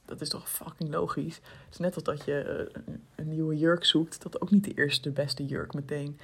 Dat 0.09 0.21
is 0.21 0.29
toch 0.29 0.49
fucking 0.49 0.89
logisch. 0.89 1.35
Het 1.35 1.71
is 1.71 1.77
net 1.77 1.95
als 1.95 2.03
dat 2.03 2.25
je 2.25 2.41
eh, 2.41 2.93
een 3.15 3.29
nieuwe 3.29 3.57
jurk 3.57 3.85
zoekt, 3.85 4.21
dat 4.21 4.41
ook 4.41 4.51
niet 4.51 4.63
de 4.63 4.73
eerste, 4.73 5.01
de 5.01 5.21
beste 5.21 5.45
jurk 5.45 5.73
meteen 5.73 6.19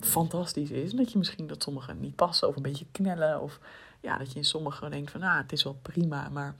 fantastisch 0.00 0.70
is. 0.70 0.90
En 0.90 0.96
dat 0.96 1.12
je 1.12 1.18
misschien 1.18 1.46
dat 1.46 1.62
sommige 1.62 1.94
niet 1.94 2.16
passen 2.16 2.48
of 2.48 2.56
een 2.56 2.62
beetje 2.62 2.86
knellen. 2.92 3.40
Of 3.40 3.60
ja, 4.00 4.18
dat 4.18 4.32
je 4.32 4.38
in 4.38 4.44
sommige 4.44 4.88
denkt 4.88 5.10
van, 5.10 5.20
nou, 5.20 5.42
het 5.42 5.52
is 5.52 5.62
wel 5.62 5.78
prima, 5.82 6.28
maar 6.28 6.56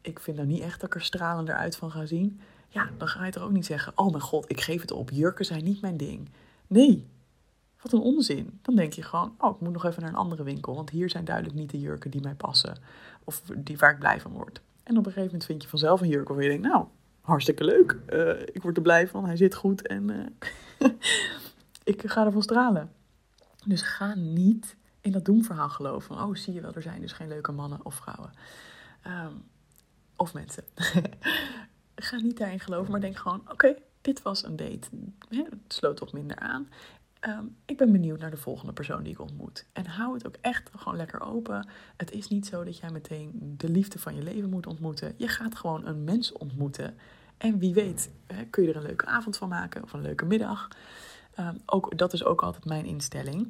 ik 0.00 0.20
vind 0.20 0.36
nou 0.36 0.48
niet 0.48 0.60
echt 0.60 0.80
dat 0.80 0.88
ik 0.88 0.94
er 0.94 1.02
stralender 1.02 1.54
uit 1.54 1.76
van 1.76 1.90
ga 1.90 2.06
zien. 2.06 2.40
Ja, 2.68 2.90
dan 2.98 3.08
ga 3.08 3.24
je 3.24 3.32
toch 3.32 3.42
ook 3.42 3.50
niet 3.50 3.66
zeggen, 3.66 3.92
oh 3.96 4.10
mijn 4.10 4.22
god, 4.22 4.50
ik 4.50 4.60
geef 4.60 4.80
het 4.80 4.90
op. 4.90 5.10
Jurken 5.10 5.44
zijn 5.44 5.64
niet 5.64 5.80
mijn 5.80 5.96
ding. 5.96 6.30
Nee, 6.66 7.06
wat 7.82 7.92
een 7.92 8.00
onzin. 8.00 8.58
Dan 8.62 8.74
denk 8.74 8.92
je 8.92 9.02
gewoon, 9.02 9.34
oh, 9.38 9.54
ik 9.54 9.60
moet 9.60 9.72
nog 9.72 9.84
even 9.84 10.02
naar 10.02 10.10
een 10.10 10.16
andere 10.16 10.42
winkel. 10.42 10.74
Want 10.74 10.90
hier 10.90 11.10
zijn 11.10 11.24
duidelijk 11.24 11.56
niet 11.56 11.70
de 11.70 11.80
jurken 11.80 12.10
die 12.10 12.20
mij 12.20 12.34
passen. 12.34 12.76
Of 13.24 13.42
die 13.56 13.78
waar 13.78 13.92
ik 13.92 13.98
blij 13.98 14.20
van 14.20 14.32
word. 14.32 14.60
En 14.82 14.98
op 14.98 15.06
een 15.06 15.12
gegeven 15.12 15.24
moment 15.24 15.44
vind 15.44 15.62
je 15.62 15.68
vanzelf 15.68 16.00
een 16.00 16.08
jurk 16.08 16.28
waar 16.28 16.42
je 16.42 16.48
denkt, 16.48 16.66
nou, 16.66 16.86
hartstikke 17.20 17.64
leuk. 17.64 17.98
Uh, 18.08 18.40
ik 18.40 18.62
word 18.62 18.76
er 18.76 18.82
blij 18.82 19.08
van, 19.08 19.24
hij 19.24 19.36
zit 19.36 19.54
goed 19.54 19.86
en 19.86 20.10
uh, 20.10 20.88
ik 21.94 22.10
ga 22.10 22.24
ervan 22.24 22.42
stralen. 22.42 22.92
Dus 23.64 23.82
ga 23.82 24.14
niet 24.14 24.76
in 25.00 25.12
dat 25.12 25.24
doemverhaal 25.24 25.68
geloven. 25.68 26.22
oh, 26.22 26.34
zie 26.34 26.54
je 26.54 26.60
wel, 26.60 26.74
er 26.74 26.82
zijn 26.82 27.00
dus 27.00 27.12
geen 27.12 27.28
leuke 27.28 27.52
mannen 27.52 27.80
of 27.82 27.94
vrouwen. 27.94 28.32
Um, 29.06 29.42
of 30.16 30.34
mensen. 30.34 30.64
ga 31.94 32.16
niet 32.16 32.38
daarin 32.38 32.60
geloven, 32.60 32.90
maar 32.90 33.00
denk 33.00 33.16
gewoon, 33.16 33.42
oké, 33.50 33.74
dit 34.00 34.22
was 34.22 34.44
een 34.44 34.56
date. 34.56 34.88
Het 35.28 35.48
sloot 35.68 35.96
toch 35.96 36.12
minder 36.12 36.36
aan. 36.36 36.68
Ehm, 37.22 37.44
ik 37.64 37.76
ben 37.76 37.92
benieuwd 37.92 38.18
naar 38.18 38.30
de 38.30 38.36
volgende 38.36 38.72
persoon 38.72 39.02
die 39.02 39.12
ik 39.12 39.20
ontmoet. 39.20 39.66
En 39.72 39.86
hou 39.86 40.14
het 40.14 40.26
ook 40.26 40.36
echt 40.40 40.70
gewoon 40.76 40.96
lekker 40.96 41.20
open. 41.20 41.68
Het 41.96 42.10
is 42.10 42.28
niet 42.28 42.46
zo 42.46 42.64
dat 42.64 42.78
jij 42.78 42.90
meteen 42.90 43.54
de 43.56 43.68
liefde 43.68 43.98
van 43.98 44.14
je 44.14 44.22
leven 44.22 44.50
moet 44.50 44.66
ontmoeten. 44.66 45.14
Je 45.16 45.28
gaat 45.28 45.54
gewoon 45.54 45.86
een 45.86 46.04
mens 46.04 46.32
ontmoeten. 46.32 46.96
En 47.36 47.58
wie 47.58 47.74
weet, 47.74 48.10
kun 48.50 48.62
je 48.62 48.68
er 48.68 48.76
een 48.76 48.82
leuke 48.82 49.06
avond 49.06 49.36
van 49.36 49.48
maken 49.48 49.82
of 49.82 49.92
een 49.92 50.00
leuke 50.00 50.24
middag. 50.24 50.68
Um, 51.40 51.60
ook, 51.66 51.98
dat 51.98 52.12
is 52.12 52.24
ook 52.24 52.42
altijd 52.42 52.64
mijn 52.64 52.84
instelling. 52.84 53.48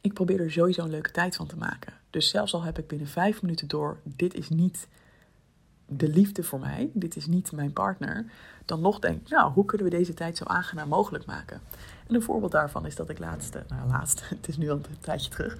Ik 0.00 0.12
probeer 0.12 0.40
er 0.40 0.52
sowieso 0.52 0.82
een 0.82 0.90
leuke 0.90 1.10
tijd 1.10 1.36
van 1.36 1.46
te 1.46 1.56
maken. 1.56 1.92
Dus 2.10 2.28
zelfs 2.28 2.54
al 2.54 2.62
heb 2.62 2.78
ik 2.78 2.86
binnen 2.86 3.08
vijf 3.08 3.42
minuten 3.42 3.68
door, 3.68 4.00
dit 4.02 4.34
is 4.34 4.48
niet 4.48 4.88
de 5.86 6.08
liefde 6.08 6.42
voor 6.42 6.60
mij, 6.60 6.90
dit 6.92 7.16
is 7.16 7.26
niet 7.26 7.52
mijn 7.52 7.72
partner, 7.72 8.30
dan 8.64 8.80
nog 8.80 8.98
denk 8.98 9.20
ik, 9.20 9.28
nou, 9.28 9.52
hoe 9.52 9.64
kunnen 9.64 9.90
we 9.90 9.96
deze 9.96 10.14
tijd 10.14 10.36
zo 10.36 10.44
aangenaam 10.44 10.88
mogelijk 10.88 11.24
maken? 11.24 11.60
En 12.06 12.14
een 12.14 12.22
voorbeeld 12.22 12.52
daarvan 12.52 12.86
is 12.86 12.96
dat 12.96 13.08
ik 13.08 13.18
laatste, 13.18 13.64
nou 13.68 13.88
laatst, 13.88 14.28
het 14.28 14.48
is 14.48 14.56
nu 14.56 14.70
al 14.70 14.76
een 14.76 14.98
tijdje 15.00 15.30
terug, 15.30 15.56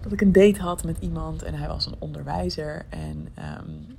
dat 0.00 0.12
ik 0.12 0.20
een 0.20 0.32
date 0.32 0.60
had 0.60 0.84
met 0.84 0.98
iemand 1.00 1.42
en 1.42 1.54
hij 1.54 1.68
was 1.68 1.86
een 1.86 1.96
onderwijzer. 1.98 2.86
En 2.88 3.28
um, 3.38 3.98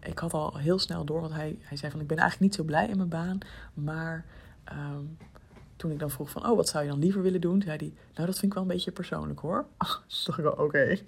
ik 0.00 0.18
had 0.18 0.32
al 0.32 0.56
heel 0.56 0.78
snel 0.78 1.04
door, 1.04 1.20
want 1.20 1.32
hij, 1.32 1.58
hij 1.60 1.76
zei 1.76 1.92
van 1.92 2.00
ik 2.00 2.06
ben 2.06 2.18
eigenlijk 2.18 2.50
niet 2.50 2.60
zo 2.60 2.66
blij 2.66 2.88
in 2.88 2.96
mijn 2.96 3.08
baan, 3.08 3.38
maar 3.74 4.24
um, 4.72 5.16
toen 5.78 5.90
ik 5.90 5.98
dan 5.98 6.10
vroeg 6.10 6.30
van, 6.30 6.48
oh, 6.48 6.56
wat 6.56 6.68
zou 6.68 6.84
je 6.84 6.90
dan 6.90 6.98
liever 6.98 7.22
willen 7.22 7.40
doen? 7.40 7.62
Zei 7.62 7.76
hij, 7.76 7.92
nou, 8.14 8.26
dat 8.26 8.38
vind 8.38 8.42
ik 8.42 8.52
wel 8.52 8.62
een 8.62 8.68
beetje 8.68 8.90
persoonlijk 8.90 9.40
hoor. 9.40 9.66
Toen 9.78 10.24
dacht 10.24 10.38
ik 10.38 10.58
oké. 10.58 10.98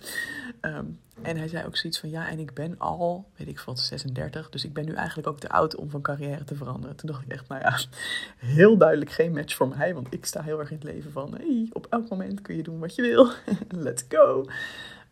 Ehm, 0.60 0.84
en 1.22 1.36
hij 1.36 1.48
zei 1.48 1.66
ook 1.66 1.76
zoiets 1.76 1.98
van, 1.98 2.10
ja, 2.10 2.28
en 2.28 2.38
ik 2.38 2.54
ben 2.54 2.78
al, 2.78 3.28
weet 3.36 3.48
ik 3.48 3.58
veel, 3.58 3.76
36. 3.76 4.50
Dus 4.50 4.64
ik 4.64 4.72
ben 4.72 4.84
nu 4.84 4.92
eigenlijk 4.92 5.28
ook 5.28 5.40
te 5.40 5.48
oud 5.48 5.76
om 5.76 5.90
van 5.90 6.02
carrière 6.02 6.44
te 6.44 6.54
veranderen. 6.54 6.96
Toen 6.96 7.10
dacht 7.10 7.22
ik 7.22 7.28
echt, 7.28 7.48
nou 7.48 7.60
ja, 7.60 7.78
heel 8.56 8.76
duidelijk 8.76 9.10
geen 9.10 9.32
match 9.32 9.54
voor 9.54 9.68
mij. 9.68 9.94
Want 9.94 10.06
ik 10.10 10.26
sta 10.26 10.42
heel 10.42 10.58
erg 10.58 10.70
in 10.70 10.76
het 10.76 10.84
leven 10.84 11.12
van, 11.12 11.34
hey, 11.36 11.68
op 11.72 11.86
elk 11.90 12.08
moment 12.08 12.42
kun 12.42 12.56
je 12.56 12.62
doen 12.62 12.78
wat 12.78 12.94
je 12.94 13.02
wil. 13.02 13.30
Let's 13.84 14.04
go. 14.08 14.44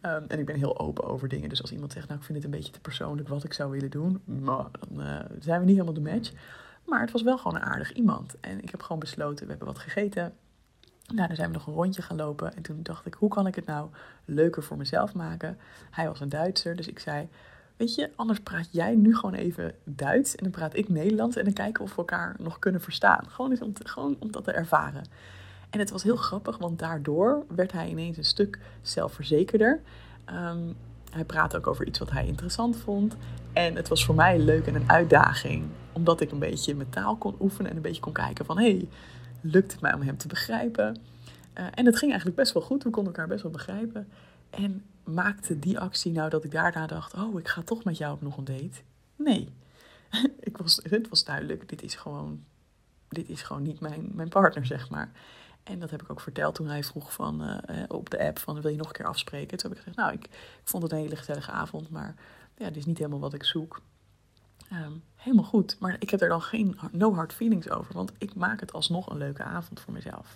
Um, 0.02 0.24
en 0.28 0.38
ik 0.38 0.46
ben 0.46 0.56
heel 0.56 0.78
open 0.78 1.04
over 1.04 1.28
dingen. 1.28 1.48
Dus 1.48 1.62
als 1.62 1.72
iemand 1.72 1.92
zegt, 1.92 2.06
nou, 2.06 2.18
ik 2.18 2.24
vind 2.24 2.38
het 2.38 2.46
een 2.46 2.58
beetje 2.58 2.72
te 2.72 2.80
persoonlijk 2.80 3.28
wat 3.28 3.44
ik 3.44 3.52
zou 3.52 3.70
willen 3.70 3.90
doen. 3.90 4.22
Maar 4.24 4.66
dan 4.80 5.06
uh, 5.06 5.20
zijn 5.40 5.60
we 5.60 5.66
niet 5.66 5.76
helemaal 5.76 6.02
de 6.02 6.10
match. 6.10 6.32
Maar 6.88 7.00
het 7.00 7.10
was 7.10 7.22
wel 7.22 7.38
gewoon 7.38 7.56
een 7.56 7.68
aardig 7.68 7.92
iemand. 7.92 8.40
En 8.40 8.62
ik 8.62 8.70
heb 8.70 8.82
gewoon 8.82 8.98
besloten, 8.98 9.44
we 9.44 9.50
hebben 9.50 9.68
wat 9.68 9.78
gegeten. 9.78 10.34
Nou, 11.14 11.26
dan 11.26 11.36
zijn 11.36 11.48
we 11.48 11.54
nog 11.54 11.66
een 11.66 11.74
rondje 11.74 12.02
gaan 12.02 12.16
lopen. 12.16 12.56
En 12.56 12.62
toen 12.62 12.82
dacht 12.82 13.06
ik, 13.06 13.14
hoe 13.14 13.28
kan 13.28 13.46
ik 13.46 13.54
het 13.54 13.66
nou 13.66 13.88
leuker 14.24 14.62
voor 14.62 14.76
mezelf 14.76 15.14
maken? 15.14 15.58
Hij 15.90 16.08
was 16.08 16.20
een 16.20 16.28
Duitser, 16.28 16.76
dus 16.76 16.88
ik 16.88 16.98
zei... 16.98 17.28
Weet 17.76 17.94
je, 17.94 18.10
anders 18.16 18.40
praat 18.40 18.68
jij 18.70 18.94
nu 18.94 19.16
gewoon 19.16 19.34
even 19.34 19.74
Duits 19.84 20.34
en 20.34 20.42
dan 20.42 20.52
praat 20.52 20.76
ik 20.76 20.88
Nederlands. 20.88 21.36
En 21.36 21.44
dan 21.44 21.52
kijken 21.52 21.84
of 21.84 21.90
we 21.90 21.96
elkaar 21.96 22.36
nog 22.38 22.58
kunnen 22.58 22.80
verstaan. 22.80 23.28
Gewoon, 23.28 23.50
eens 23.50 23.60
om, 23.60 23.72
gewoon 23.84 24.16
om 24.18 24.32
dat 24.32 24.44
te 24.44 24.52
ervaren. 24.52 25.04
En 25.70 25.78
het 25.78 25.90
was 25.90 26.02
heel 26.02 26.16
grappig, 26.16 26.58
want 26.58 26.78
daardoor 26.78 27.44
werd 27.48 27.72
hij 27.72 27.88
ineens 27.88 28.16
een 28.16 28.24
stuk 28.24 28.58
zelfverzekerder. 28.82 29.80
Um, 30.32 30.76
hij 31.10 31.24
praatte 31.24 31.56
ook 31.56 31.66
over 31.66 31.86
iets 31.86 31.98
wat 31.98 32.10
hij 32.10 32.26
interessant 32.26 32.76
vond. 32.76 33.16
En 33.52 33.74
het 33.74 33.88
was 33.88 34.04
voor 34.04 34.14
mij 34.14 34.38
leuk 34.38 34.66
en 34.66 34.74
een 34.74 34.90
uitdaging. 34.90 35.64
Omdat 35.92 36.20
ik 36.20 36.30
een 36.30 36.38
beetje 36.38 36.74
mijn 36.74 36.88
taal 36.88 37.16
kon 37.16 37.36
oefenen 37.40 37.70
en 37.70 37.76
een 37.76 37.82
beetje 37.82 38.00
kon 38.00 38.12
kijken 38.12 38.44
van... 38.44 38.58
hé, 38.58 38.70
hey, 38.70 38.88
lukt 39.40 39.72
het 39.72 39.80
mij 39.80 39.94
om 39.94 40.02
hem 40.02 40.16
te 40.16 40.28
begrijpen? 40.28 40.96
Uh, 41.54 41.64
en 41.74 41.86
het 41.86 41.96
ging 41.96 42.10
eigenlijk 42.10 42.40
best 42.40 42.52
wel 42.52 42.62
goed. 42.62 42.82
We 42.82 42.90
konden 42.90 43.12
elkaar 43.12 43.28
best 43.28 43.42
wel 43.42 43.52
begrijpen. 43.52 44.08
En 44.50 44.84
maakte 45.04 45.58
die 45.58 45.78
actie 45.78 46.12
nou 46.12 46.30
dat 46.30 46.44
ik 46.44 46.50
daarna 46.50 46.86
dacht... 46.86 47.14
oh, 47.14 47.38
ik 47.38 47.48
ga 47.48 47.62
toch 47.62 47.84
met 47.84 47.98
jou 47.98 48.14
op 48.14 48.22
nog 48.22 48.36
een 48.36 48.44
date? 48.44 48.80
Nee. 49.16 49.48
ik 50.40 50.56
was, 50.56 50.80
het 50.82 51.08
was 51.08 51.24
duidelijk, 51.24 51.68
dit 51.68 51.82
is 51.82 51.94
gewoon, 51.94 52.44
dit 53.08 53.28
is 53.28 53.42
gewoon 53.42 53.62
niet 53.62 53.80
mijn, 53.80 54.10
mijn 54.14 54.28
partner, 54.28 54.66
zeg 54.66 54.90
maar. 54.90 55.10
En 55.68 55.78
dat 55.78 55.90
heb 55.90 56.02
ik 56.02 56.10
ook 56.10 56.20
verteld 56.20 56.54
toen 56.54 56.66
hij 56.66 56.84
vroeg 56.84 57.12
van, 57.12 57.42
uh, 57.42 57.82
op 57.88 58.10
de 58.10 58.24
app 58.24 58.38
van 58.38 58.60
wil 58.60 58.70
je 58.70 58.76
nog 58.76 58.86
een 58.86 58.92
keer 58.92 59.06
afspreken. 59.06 59.58
Toen 59.58 59.70
heb 59.70 59.78
ik 59.78 59.84
gezegd, 59.84 59.96
nou 59.96 60.12
ik, 60.12 60.24
ik 60.24 60.60
vond 60.64 60.82
het 60.82 60.92
een 60.92 60.98
hele 60.98 61.16
gezellige 61.16 61.50
avond, 61.50 61.90
maar 61.90 62.14
ja, 62.56 62.66
dit 62.66 62.76
is 62.76 62.86
niet 62.86 62.98
helemaal 62.98 63.20
wat 63.20 63.34
ik 63.34 63.44
zoek. 63.44 63.80
Um, 64.72 65.02
helemaal 65.16 65.44
goed, 65.44 65.76
maar 65.80 65.96
ik 65.98 66.10
heb 66.10 66.20
er 66.20 66.28
dan 66.28 66.42
geen 66.42 66.78
no 66.92 67.14
hard 67.14 67.32
feelings 67.32 67.70
over, 67.70 67.94
want 67.94 68.12
ik 68.18 68.34
maak 68.34 68.60
het 68.60 68.72
alsnog 68.72 69.10
een 69.10 69.16
leuke 69.16 69.42
avond 69.42 69.80
voor 69.80 69.92
mezelf. 69.92 70.34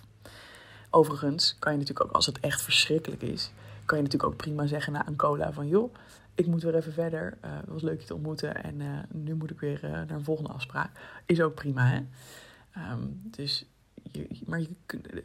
Overigens 0.89 1.55
kan 1.59 1.71
je 1.71 1.77
natuurlijk 1.77 2.05
ook, 2.05 2.15
als 2.15 2.25
het 2.25 2.39
echt 2.39 2.61
verschrikkelijk 2.61 3.21
is, 3.21 3.51
kan 3.85 3.97
je 3.97 4.03
natuurlijk 4.03 4.31
ook 4.31 4.37
prima 4.37 4.65
zeggen 4.65 4.93
na 4.93 5.07
een 5.07 5.15
cola 5.15 5.53
van 5.53 5.67
joh, 5.67 5.93
ik 6.35 6.45
moet 6.45 6.63
weer 6.63 6.75
even 6.75 6.93
verder. 6.93 7.37
Uh, 7.45 7.51
het 7.55 7.69
was 7.69 7.81
leuk 7.81 7.99
je 7.99 8.07
te 8.07 8.13
ontmoeten 8.13 8.63
en 8.63 9.05
nu 9.11 9.35
moet 9.35 9.51
ik 9.51 9.59
weer 9.59 9.79
naar 9.81 10.09
een 10.09 10.23
volgende 10.23 10.51
afspraak. 10.51 10.91
Is 11.25 11.41
ook 11.41 11.53
prima, 11.53 11.85
hè? 11.87 12.01
Um, 12.91 13.21
dus 13.23 13.65
maar 14.45 14.59
je, 14.59 14.69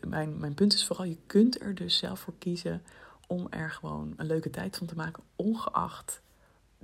mijn, 0.08 0.38
mijn 0.38 0.54
punt 0.54 0.74
is 0.74 0.86
vooral, 0.86 1.04
je 1.04 1.18
kunt 1.26 1.60
er 1.60 1.74
dus 1.74 1.96
zelf 1.96 2.20
voor 2.20 2.34
kiezen 2.38 2.82
om 3.26 3.46
er 3.50 3.70
gewoon 3.70 4.14
een 4.16 4.26
leuke 4.26 4.50
tijd 4.50 4.76
van 4.76 4.86
te 4.86 4.94
maken, 4.94 5.22
ongeacht 5.36 6.20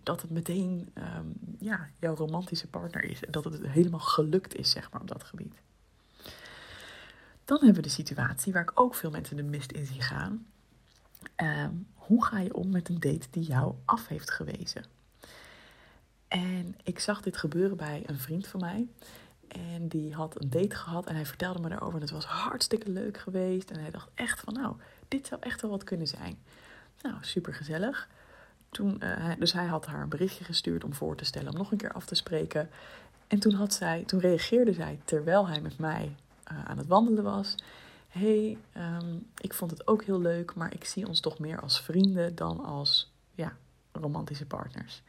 dat 0.02 0.23
het 0.23 0.30
meteen 0.30 0.92
um, 0.94 1.34
ja, 1.58 1.88
jouw 1.99 2.14
romantische 2.14 2.66
partner 2.66 3.04
is. 3.04 3.25
En 3.25 3.32
dat 3.32 3.44
het 3.44 3.66
helemaal 3.66 4.00
gelukt 4.00 4.54
is, 4.54 4.70
zeg 4.70 4.90
maar, 4.90 5.00
op 5.00 5.08
dat 5.08 5.25
gebied. 5.25 5.54
Dan 7.44 7.56
hebben 7.56 7.75
we 7.75 7.88
de 7.88 7.88
situatie 7.88 8.52
waar 8.52 8.62
ik 8.62 8.80
ook 8.80 8.94
veel 8.94 9.11
mensen 9.11 9.37
de 9.37 9.42
mist 9.42 9.73
in 9.73 9.87
zie 9.87 10.02
gaan. 10.02 10.46
Um, 11.37 11.87
hoe 11.94 12.25
ga 12.25 12.38
je 12.38 12.54
om 12.54 12.70
met 12.70 12.88
een 12.88 13.00
date 13.00 13.26
die 13.30 13.42
jou 13.42 13.75
af 13.84 14.08
heeft 14.08 14.30
gewezen? 14.30 14.84
En 16.28 16.76
ik 16.82 16.99
zag 16.99 17.20
dit 17.20 17.37
gebeuren 17.37 17.76
bij 17.76 18.02
een 18.06 18.18
vriend 18.18 18.46
van 18.46 18.61
mij. 18.61 18.88
En 19.49 19.89
die 19.89 20.15
had 20.15 20.43
een 20.43 20.51
date 20.51 20.77
gehad 20.77 21.07
en 21.07 21.15
hij 21.15 21.27
vertelde 21.27 21.61
me 21.61 21.69
daarover. 21.69 21.95
En 21.95 22.01
het 22.01 22.11
was 22.11 22.25
hartstikke 22.25 22.91
leuk 22.91 23.19
geweest. 23.19 23.71
En 23.71 23.81
hij 23.81 23.91
dacht 23.91 24.09
echt 24.15 24.41
van, 24.41 24.55
nou, 24.55 24.77
dit 25.09 25.27
zou 25.27 25.41
echt 25.41 25.61
wel 25.61 25.71
wat 25.71 25.85
kunnen 25.85 26.07
zijn. 26.07 26.39
Nou, 27.03 27.17
super 27.21 27.55
gezellig. 27.55 28.09
Toen, 28.71 29.01
uh, 29.03 29.31
dus 29.39 29.53
hij 29.53 29.67
had 29.67 29.87
haar 29.87 30.03
een 30.03 30.09
berichtje 30.09 30.45
gestuurd 30.45 30.85
om 30.85 30.95
voor 30.95 31.17
te 31.17 31.25
stellen 31.25 31.53
om 31.53 31.59
nog 31.59 31.71
een 31.73 31.79
keer 31.79 31.93
af 31.93 32.05
te 32.05 32.15
spreken. 32.15 32.71
En 33.27 33.39
toen, 33.39 33.53
had 33.53 33.75
zij, 33.75 34.03
toen 34.07 34.21
reageerde 34.21 34.73
zij 34.73 35.01
terwijl 35.05 35.49
hij 35.49 35.61
met 35.61 35.79
mij 35.79 36.17
uh, 36.53 36.65
aan 36.65 36.79
het 36.79 36.87
wandelen 36.87 37.25
was. 37.25 37.55
hey, 38.09 38.59
um, 38.77 39.27
ik 39.39 39.55
vond 39.55 39.71
het 39.71 39.87
ook 39.87 40.05
heel 40.05 40.21
leuk, 40.21 40.55
maar 40.55 40.75
ik 40.75 40.85
zie 40.85 41.07
ons 41.07 41.21
toch 41.21 41.39
meer 41.39 41.61
als 41.61 41.81
vrienden 41.81 42.35
dan 42.35 42.65
als 42.65 43.13
ja, 43.35 43.57
romantische 43.93 44.47
partners. 44.47 45.03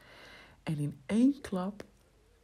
En 0.63 0.77
in 0.77 0.99
één 1.05 1.41
klap 1.41 1.83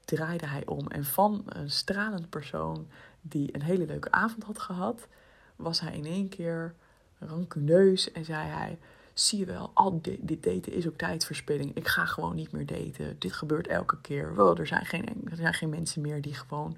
draaide 0.05 0.47
hij 0.47 0.65
om. 0.65 0.87
En 0.87 1.05
van 1.05 1.43
een 1.45 1.69
stralend 1.69 2.29
persoon 2.29 2.87
die 3.21 3.55
een 3.55 3.61
hele 3.61 3.85
leuke 3.85 4.11
avond 4.11 4.43
had 4.43 4.59
gehad, 4.59 5.07
was 5.55 5.79
hij 5.79 5.97
in 5.97 6.05
één 6.05 6.29
keer 6.29 6.75
rancuneus 7.19 8.11
en 8.11 8.25
zei 8.25 8.47
hij: 8.47 8.79
Zie 9.13 9.39
je 9.39 9.45
wel, 9.45 9.71
al 9.73 10.01
dit, 10.01 10.43
daten 10.43 10.73
is 10.73 10.87
ook 10.87 10.97
tijdverspilling. 10.97 11.75
Ik 11.75 11.87
ga 11.87 12.05
gewoon 12.05 12.35
niet 12.35 12.51
meer 12.51 12.65
daten. 12.65 13.19
Dit 13.19 13.33
gebeurt 13.33 13.67
elke 13.67 14.01
keer. 14.01 14.35
Wel, 14.35 14.57
er 14.57 14.67
zijn 14.67 14.85
geen, 14.85 15.21
er 15.29 15.35
zijn 15.35 15.53
geen 15.53 15.69
mensen 15.69 16.01
meer 16.01 16.21
die 16.21 16.33
gewoon 16.33 16.77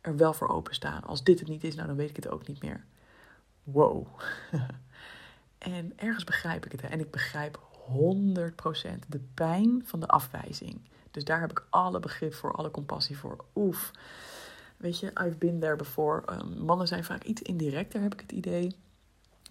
er 0.00 0.16
wel 0.16 0.32
voor 0.32 0.48
openstaan. 0.48 1.02
Als 1.02 1.24
dit 1.24 1.38
het 1.38 1.48
niet 1.48 1.64
is, 1.64 1.74
nou 1.74 1.86
dan 1.86 1.96
weet 1.96 2.10
ik 2.10 2.16
het 2.16 2.28
ook 2.28 2.46
niet 2.46 2.62
meer. 2.62 2.84
Wow. 3.62 4.06
en 5.58 5.92
ergens 5.96 6.24
begrijp 6.24 6.64
ik 6.64 6.72
het. 6.72 6.80
En 6.80 7.00
ik 7.00 7.10
begrijp 7.10 7.60
100% 7.86 8.98
de 9.08 9.20
pijn 9.34 9.82
van 9.84 10.00
de 10.00 10.08
afwijzing. 10.08 10.80
Dus 11.16 11.24
daar 11.24 11.40
heb 11.40 11.50
ik 11.50 11.66
alle 11.70 12.00
begrip 12.00 12.34
voor, 12.34 12.52
alle 12.52 12.70
compassie 12.70 13.18
voor. 13.18 13.44
Oef. 13.54 13.90
Weet 14.76 14.98
je, 14.98 15.06
I've 15.06 15.36
been 15.38 15.60
there 15.60 15.76
before. 15.76 16.22
Um, 16.32 16.64
mannen 16.64 16.86
zijn 16.86 17.04
vaak 17.04 17.24
iets 17.24 17.42
indirecter, 17.42 18.00
heb 18.00 18.12
ik 18.12 18.20
het 18.20 18.32
idee. 18.32 18.76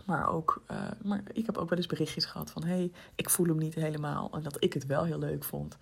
Maar 0.04 0.30
ook, 0.30 0.64
uh, 0.72 0.78
maar 1.04 1.24
ik 1.34 1.46
heb 1.46 1.58
ook 1.58 1.70
wel 1.70 1.78
eens 1.78 1.88
berichtjes 1.88 2.26
gehad 2.26 2.52
van: 2.52 2.64
hé, 2.64 2.76
hey, 2.76 2.92
ik 3.16 3.30
voel 3.30 3.46
hem 3.46 3.58
niet 3.58 3.76
helemaal. 3.76 4.30
En 4.32 4.44
dat 4.44 4.64
ik 4.64 4.74
het 4.74 4.86
wel 4.86 5.04
heel 5.04 5.20
leuk 5.20 5.44
vond. 5.44 5.78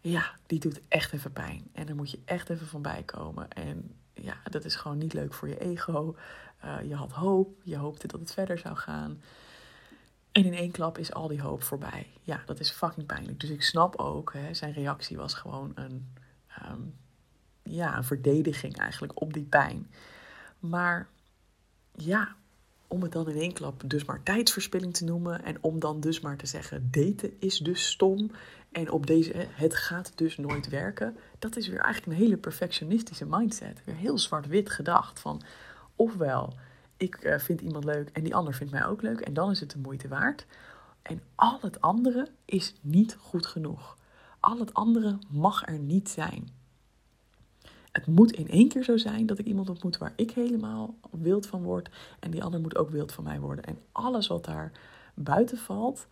Ja, 0.00 0.34
die 0.46 0.60
doet 0.60 0.80
echt 0.88 1.12
even 1.12 1.32
pijn. 1.32 1.62
En 1.72 1.86
daar 1.86 1.96
moet 1.96 2.10
je 2.10 2.20
echt 2.24 2.50
even 2.50 2.66
van 2.66 2.82
bij 2.82 3.02
komen. 3.02 3.50
En 3.50 3.94
ja, 4.14 4.36
dat 4.50 4.64
is 4.64 4.74
gewoon 4.74 4.98
niet 4.98 5.12
leuk 5.12 5.34
voor 5.34 5.48
je 5.48 5.58
ego. 5.58 6.16
Eh, 6.60 6.76
je 6.88 6.94
had 6.94 7.12
hoop, 7.12 7.60
je 7.62 7.76
hoopte 7.76 8.06
dat 8.06 8.20
het 8.20 8.32
verder 8.32 8.58
zou 8.58 8.76
gaan. 8.76 9.22
En 10.32 10.44
in 10.44 10.54
één 10.54 10.70
klap 10.70 10.98
is 10.98 11.12
al 11.12 11.28
die 11.28 11.40
hoop 11.40 11.62
voorbij. 11.62 12.06
Ja, 12.22 12.42
dat 12.46 12.60
is 12.60 12.70
fucking 12.70 13.06
pijnlijk. 13.06 13.40
Dus 13.40 13.50
ik 13.50 13.62
snap 13.62 13.96
ook, 13.96 14.32
hè, 14.32 14.54
zijn 14.54 14.72
reactie 14.72 15.16
was 15.16 15.34
gewoon 15.34 15.72
een, 15.74 16.12
ehm, 16.48 16.80
ja, 17.62 17.96
een 17.96 18.04
verdediging 18.04 18.76
eigenlijk 18.76 19.20
op 19.20 19.32
die 19.32 19.44
pijn. 19.44 19.90
Maar 20.58 21.08
ja, 21.94 22.36
om 22.88 23.02
het 23.02 23.12
dan 23.12 23.28
in 23.28 23.40
één 23.40 23.52
klap 23.52 23.82
dus 23.86 24.04
maar 24.04 24.22
tijdsverspilling 24.22 24.94
te 24.94 25.04
noemen. 25.04 25.44
En 25.44 25.56
om 25.60 25.78
dan 25.78 26.00
dus 26.00 26.20
maar 26.20 26.36
te 26.36 26.46
zeggen, 26.46 26.88
daten 26.90 27.40
is 27.40 27.58
dus 27.58 27.86
stom. 27.86 28.30
En 28.72 28.90
op 28.90 29.06
deze, 29.06 29.32
het 29.36 29.74
gaat 29.74 30.12
dus 30.14 30.36
nooit 30.36 30.68
werken. 30.68 31.16
Dat 31.38 31.56
is 31.56 31.68
weer 31.68 31.80
eigenlijk 31.80 32.12
een 32.12 32.24
hele 32.24 32.36
perfectionistische 32.36 33.26
mindset. 33.26 33.82
Weer 33.84 33.96
heel 33.96 34.18
zwart-wit 34.18 34.70
gedacht 34.70 35.20
van, 35.20 35.42
ofwel 35.96 36.54
ik 37.02 37.14
eh, 37.14 37.38
vind 37.38 37.60
iemand 37.60 37.84
leuk 37.84 38.08
en 38.12 38.22
die 38.24 38.34
ander 38.34 38.54
vindt 38.54 38.72
mij 38.72 38.86
ook 38.86 39.02
leuk. 39.02 39.20
En 39.20 39.34
dan 39.34 39.50
is 39.50 39.60
het 39.60 39.70
de 39.70 39.78
moeite 39.78 40.08
waard. 40.08 40.46
En 41.02 41.22
al 41.34 41.58
het 41.60 41.80
andere 41.80 42.28
is 42.44 42.74
niet 42.80 43.16
goed 43.20 43.46
genoeg. 43.46 43.96
Al 44.40 44.58
het 44.58 44.74
andere 44.74 45.18
mag 45.28 45.66
er 45.66 45.78
niet 45.78 46.08
zijn. 46.08 46.48
Het 47.92 48.06
moet 48.06 48.32
in 48.32 48.48
één 48.48 48.68
keer 48.68 48.84
zo 48.84 48.96
zijn 48.96 49.26
dat 49.26 49.38
ik 49.38 49.46
iemand 49.46 49.68
ontmoet 49.68 49.98
waar 49.98 50.12
ik 50.16 50.30
helemaal 50.30 50.94
wild 51.10 51.46
van 51.46 51.62
word. 51.62 51.90
En 52.20 52.30
die 52.30 52.44
ander 52.44 52.60
moet 52.60 52.76
ook 52.76 52.90
wild 52.90 53.12
van 53.12 53.24
mij 53.24 53.40
worden. 53.40 53.64
En 53.64 53.78
alles 53.92 54.26
wat 54.26 54.44
daar 54.44 54.72
buiten 55.14 55.58
valt, 55.58 56.06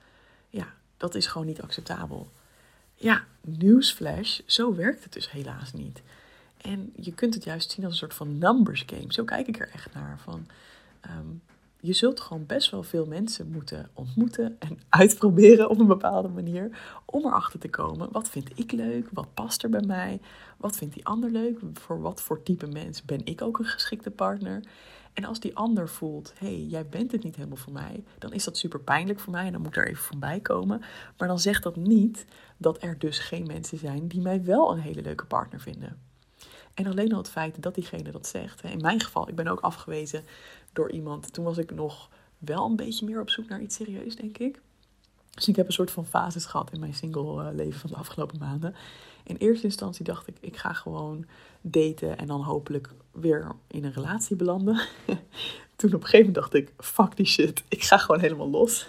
ja, 0.49 0.75
dat 0.97 1.15
is 1.15 1.27
gewoon 1.27 1.47
niet 1.47 1.63
acceptabel. 1.63 2.29
Ja, 2.95 3.25
newsflash, 3.41 4.41
zo 4.47 4.75
werkt 4.75 5.03
het 5.03 5.13
dus 5.13 5.31
helaas 5.31 5.73
niet. 5.73 6.03
En 6.57 6.93
je 6.97 7.13
kunt 7.13 7.35
het 7.35 7.45
juist 7.45 7.71
zien 7.71 7.85
als 7.85 7.93
een 7.93 7.99
soort 7.99 8.15
van 8.15 8.39
numbers 8.39 8.83
game. 8.87 9.13
Zo 9.13 9.25
kijk 9.25 9.47
ik 9.47 9.59
er 9.59 9.71
echt 9.73 9.95
naar. 9.95 10.19
Van, 10.19 10.47
ehm, 11.00 11.28
je 11.80 11.92
zult 11.92 12.21
gewoon 12.21 12.47
best 12.47 12.71
wel 12.71 12.83
veel 12.83 13.07
mensen 13.07 13.50
moeten 13.50 13.90
ontmoeten 13.95 14.57
en 14.59 14.78
uitproberen 14.88 15.71
op 15.71 15.78
een 15.78 15.87
bepaalde 15.87 16.28
manier. 16.28 16.78
Om 17.04 17.26
erachter 17.26 17.61
te 17.61 17.69
komen, 17.69 18.09
wat 18.12 18.28
vind 18.28 18.59
ik 18.59 18.73
leuk? 18.73 19.09
Wat 19.12 19.35
past 19.35 19.62
er 19.62 19.71
bij 19.71 19.85
mij? 19.87 20.21
Wat 20.57 20.76
vindt 20.76 20.95
die 20.95 21.07
ander 21.07 21.30
leuk? 21.30 21.59
Voor 21.73 22.00
wat 22.00 22.23
voor 22.23 22.42
type 22.42 22.66
mens 22.66 23.04
ben 23.04 23.21
ik 23.25 23.42
ook 23.42 23.59
een 23.59 23.64
geschikte 23.64 24.11
partner? 24.11 24.62
En 25.12 25.25
als 25.25 25.40
die 25.40 25.57
ander 25.57 25.88
voelt, 25.88 26.33
hé, 26.38 26.47
hey, 26.47 26.64
jij 26.64 26.87
bent 26.87 27.12
het 27.12 27.25
niet 27.25 27.37
helemaal 27.37 27.57
voor 27.57 27.73
mij, 27.73 28.04
dan 28.19 28.33
is 28.33 28.45
dat 28.45 28.57
super 28.57 28.80
pijnlijk 28.80 29.21
voor 29.21 29.33
mij 29.33 29.47
en 29.47 29.52
dan 29.52 29.61
moet 29.61 29.76
ik 29.76 29.83
er 29.83 29.88
even 29.88 30.02
voorbij 30.02 30.40
komen. 30.40 30.83
Maar 31.19 31.28
dan 31.28 31.38
zegt 31.38 31.62
dat 31.62 31.76
niet 31.76 32.25
dat 32.57 32.83
er 32.83 32.99
dus 32.99 33.19
geen 33.19 33.47
mensen 33.47 33.78
zijn 33.78 34.09
die 34.09 34.21
mij 34.21 34.45
wel 34.45 34.73
een 34.73 34.80
hele 34.80 35.02
leuke 35.02 35.25
partner 35.25 35.61
vinden. 35.61 35.99
En 36.75 36.87
alleen 36.87 37.12
al 37.12 37.19
het 37.19 37.30
feit 37.30 37.62
dat 37.62 37.75
diegene 37.75 38.11
dat 38.11 38.26
zegt. 38.26 38.62
In 38.62 38.80
mijn 38.80 39.00
geval, 39.00 39.28
ik 39.28 39.35
ben 39.35 39.49
ook 39.49 39.61
afgewezen 39.61 40.25
door 40.73 40.91
iemand. 40.91 41.33
Toen 41.33 41.45
was 41.45 41.59
ik 41.59 41.71
nog 41.75 42.11
wel 42.39 42.67
een 42.67 42.77
beetje 42.77 43.07
meer 43.07 43.21
op 43.21 43.31
zoek 43.31 43.49
naar 43.49 43.61
iets 43.61 43.77
serieus, 43.77 44.17
denk 44.17 44.39
ik. 44.39 44.61
Dus 45.31 45.49
ik 45.49 45.57
heb 45.57 45.67
een 45.67 45.73
soort 45.73 45.91
van 45.91 46.07
fases 46.07 46.45
gehad 46.45 46.73
in 46.73 46.81
mijn 46.81 46.95
single 46.95 47.45
eh, 47.45 47.55
leven 47.55 47.81
van 47.81 47.91
de 47.91 47.97
afgelopen 47.97 48.39
maanden. 48.39 48.75
In 49.25 49.37
eerste 49.37 49.67
instantie 49.67 50.05
dacht 50.05 50.27
ik, 50.27 50.37
ik 50.41 50.57
ga 50.57 50.73
gewoon 50.73 51.27
daten 51.61 52.19
en 52.19 52.27
dan 52.27 52.43
hopelijk 52.43 52.91
weer 53.12 53.53
in 53.67 53.85
een 53.85 53.93
relatie 53.93 54.37
belanden. 54.37 54.75
toen 55.77 55.95
op 55.95 56.00
een 56.03 56.09
gegeven 56.09 56.33
moment 56.33 56.35
dacht 56.35 56.55
ik, 56.55 56.73
fuck 56.79 57.17
die 57.17 57.27
shit, 57.27 57.62
ik 57.69 57.83
ga 57.83 57.99
gewoon 57.99 58.21
helemaal 58.21 58.50
los. 58.50 58.89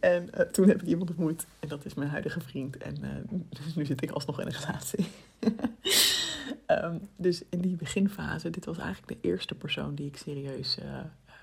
En 0.00 0.30
uh, 0.34 0.40
toen 0.40 0.68
heb 0.68 0.82
ik 0.82 0.88
iemand 0.88 1.10
ontmoet 1.10 1.46
en 1.60 1.68
dat 1.68 1.84
is 1.84 1.94
mijn 1.94 2.10
huidige 2.10 2.40
vriend. 2.40 2.76
En 2.76 3.26
dus 3.48 3.74
nu 3.76 3.84
zit 3.84 4.02
ik 4.02 4.10
alsnog 4.10 4.40
in 4.40 4.46
een 4.46 4.52
relatie. 4.52 5.06
um, 6.66 7.08
dus 7.16 7.42
in 7.48 7.60
die 7.60 7.76
beginfase, 7.76 8.50
dit 8.50 8.64
was 8.64 8.78
eigenlijk 8.78 9.22
de 9.22 9.28
eerste 9.28 9.54
persoon 9.54 9.94
die 9.94 10.06
ik 10.06 10.16
serieus, 10.16 10.78
uh, 10.78 10.84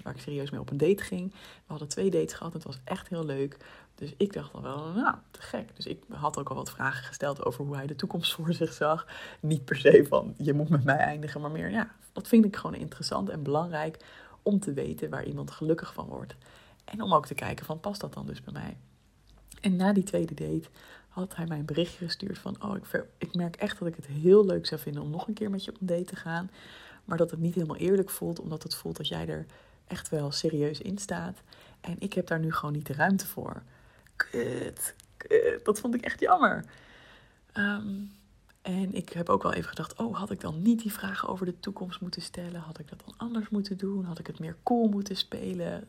waar 0.03 0.15
ik 0.15 0.21
serieus 0.21 0.49
mee 0.49 0.59
op 0.59 0.69
een 0.69 0.77
date 0.77 1.03
ging. 1.03 1.31
We 1.31 1.37
hadden 1.65 1.87
twee 1.87 2.09
dates 2.09 2.33
gehad, 2.33 2.53
het 2.53 2.63
was 2.63 2.79
echt 2.83 3.07
heel 3.07 3.25
leuk. 3.25 3.57
Dus 3.95 4.13
ik 4.17 4.33
dacht 4.33 4.53
al 4.53 4.61
wel, 4.61 4.91
nou, 4.93 5.15
te 5.31 5.41
gek. 5.41 5.75
Dus 5.75 5.85
ik 5.85 6.03
had 6.09 6.37
ook 6.37 6.49
al 6.49 6.55
wat 6.55 6.71
vragen 6.71 7.03
gesteld 7.03 7.45
over 7.45 7.65
hoe 7.65 7.75
hij 7.75 7.87
de 7.87 7.95
toekomst 7.95 8.33
voor 8.35 8.53
zich 8.53 8.73
zag. 8.73 9.07
Niet 9.39 9.65
per 9.65 9.75
se 9.75 10.05
van, 10.09 10.33
je 10.37 10.53
moet 10.53 10.69
met 10.69 10.83
mij 10.83 10.97
eindigen, 10.97 11.41
maar 11.41 11.51
meer, 11.51 11.71
ja, 11.71 11.91
dat 12.11 12.27
vind 12.27 12.45
ik 12.45 12.55
gewoon 12.55 12.75
interessant 12.75 13.29
en 13.29 13.43
belangrijk 13.43 14.05
om 14.41 14.59
te 14.59 14.73
weten 14.73 15.09
waar 15.09 15.25
iemand 15.25 15.51
gelukkig 15.51 15.93
van 15.93 16.05
wordt. 16.05 16.35
En 16.85 17.01
om 17.01 17.13
ook 17.13 17.25
te 17.25 17.33
kijken 17.33 17.65
van, 17.65 17.79
past 17.79 18.01
dat 18.01 18.13
dan 18.13 18.25
dus 18.25 18.41
bij 18.41 18.53
mij? 18.53 18.77
En 19.61 19.75
na 19.75 19.93
die 19.93 20.03
tweede 20.03 20.33
date 20.33 20.69
had 21.11 21.35
hij 21.35 21.45
mij 21.45 21.59
een 21.59 21.65
berichtje 21.65 22.05
gestuurd 22.05 22.37
van... 22.37 22.63
oh, 22.63 22.75
ik, 22.75 23.05
ik 23.17 23.35
merk 23.35 23.55
echt 23.55 23.79
dat 23.79 23.87
ik 23.87 23.95
het 23.95 24.05
heel 24.05 24.45
leuk 24.45 24.65
zou 24.65 24.81
vinden 24.81 25.01
om 25.01 25.09
nog 25.09 25.27
een 25.27 25.33
keer 25.33 25.49
met 25.49 25.65
je 25.65 25.71
op 25.71 25.77
date 25.79 26.03
te 26.03 26.15
gaan. 26.15 26.49
Maar 27.05 27.17
dat 27.17 27.31
het 27.31 27.39
niet 27.39 27.55
helemaal 27.55 27.77
eerlijk 27.77 28.09
voelt, 28.09 28.39
omdat 28.39 28.63
het 28.63 28.75
voelt 28.75 28.97
dat 28.97 29.07
jij 29.07 29.27
er 29.27 29.45
echt 29.87 30.09
wel 30.09 30.31
serieus 30.31 30.81
in 30.81 30.97
staat. 30.97 31.41
En 31.81 31.95
ik 31.99 32.13
heb 32.13 32.27
daar 32.27 32.39
nu 32.39 32.53
gewoon 32.53 32.73
niet 32.73 32.85
de 32.85 32.93
ruimte 32.93 33.27
voor. 33.27 33.63
Kut, 34.15 34.95
kut 35.17 35.65
dat 35.65 35.79
vond 35.79 35.95
ik 35.95 36.01
echt 36.01 36.19
jammer. 36.19 36.65
Ehm, 37.51 37.89
en 38.61 38.93
ik 38.93 39.09
heb 39.09 39.29
ook 39.29 39.43
wel 39.43 39.53
even 39.53 39.69
gedacht, 39.69 39.95
oh, 39.95 40.17
had 40.17 40.31
ik 40.31 40.39
dan 40.39 40.61
niet 40.61 40.81
die 40.81 40.93
vragen 40.93 41.27
over 41.27 41.45
de 41.45 41.59
toekomst 41.59 42.01
moeten 42.01 42.21
stellen? 42.21 42.61
Had 42.61 42.79
ik 42.79 42.89
dat 42.89 43.01
dan 43.05 43.13
anders 43.17 43.49
moeten 43.49 43.77
doen? 43.77 44.05
Had 44.05 44.19
ik 44.19 44.27
het 44.27 44.39
meer 44.39 44.57
cool 44.63 44.87
moeten 44.87 45.15
spelen? 45.15 45.85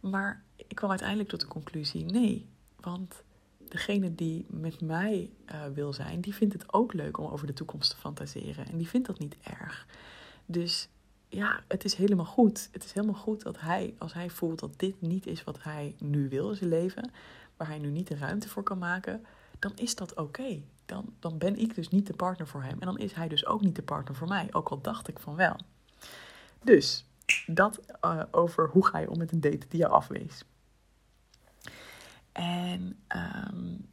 Maar 0.00 0.42
ik 0.56 0.76
kwam 0.76 0.90
uiteindelijk 0.90 1.28
tot 1.28 1.40
de 1.40 1.46
conclusie, 1.46 2.04
nee. 2.04 2.46
Want 2.80 3.22
degene 3.72 4.14
die 4.14 4.46
met 4.50 4.80
mij 4.80 5.30
uh, 5.46 5.64
wil 5.74 5.92
zijn, 5.92 6.20
die 6.20 6.34
vindt 6.34 6.52
het 6.52 6.72
ook 6.72 6.92
leuk 6.92 7.18
om 7.18 7.26
over 7.26 7.46
de 7.46 7.52
toekomst 7.52 7.90
te 7.90 7.96
fantaseren. 7.96 8.66
En 8.66 8.76
die 8.76 8.88
vindt 8.88 9.06
dat 9.06 9.18
niet 9.18 9.36
erg. 9.42 9.86
Dus 10.46 10.88
ja, 11.28 11.60
het 11.68 11.84
is 11.84 11.94
helemaal 11.94 12.24
goed. 12.24 12.68
Het 12.72 12.84
is 12.84 12.92
helemaal 12.92 13.20
goed 13.20 13.42
dat 13.42 13.60
hij, 13.60 13.94
als 13.98 14.12
hij 14.12 14.30
voelt 14.30 14.58
dat 14.58 14.78
dit 14.78 15.00
niet 15.00 15.26
is 15.26 15.44
wat 15.44 15.62
hij 15.62 15.94
nu 15.98 16.28
wil 16.28 16.50
in 16.50 16.56
zijn 16.56 16.70
leven, 16.70 17.10
waar 17.56 17.68
hij 17.68 17.78
nu 17.78 17.90
niet 17.90 18.08
de 18.08 18.16
ruimte 18.16 18.48
voor 18.48 18.62
kan 18.62 18.78
maken, 18.78 19.24
dan 19.58 19.72
is 19.74 19.94
dat 19.94 20.14
oké. 20.14 20.62
Dan, 20.86 21.14
dan 21.18 21.38
ben 21.38 21.56
ik 21.58 21.74
dus 21.74 21.88
niet 21.88 22.06
de 22.06 22.16
partner 22.16 22.46
voor 22.46 22.62
hem. 22.62 22.80
En 22.80 22.86
dan 22.86 22.98
is 22.98 23.12
hij 23.12 23.28
dus 23.28 23.46
ook 23.46 23.62
niet 23.62 23.76
de 23.76 23.82
partner 23.82 24.14
voor 24.14 24.28
mij. 24.28 24.48
Ook 24.50 24.68
al 24.68 24.80
dacht 24.80 25.08
ik 25.08 25.18
van 25.18 25.36
wel. 25.36 25.56
Dus 26.64 27.06
dat 27.46 27.80
uh, 28.04 28.22
over 28.30 28.68
hoe 28.68 28.86
ga 28.86 28.98
je 28.98 29.10
om 29.10 29.18
met 29.18 29.32
een 29.32 29.40
date 29.40 29.66
die 29.68 29.80
jou 29.80 29.92
afwees. 29.92 30.44
En 32.32 32.98
um, 33.48 33.88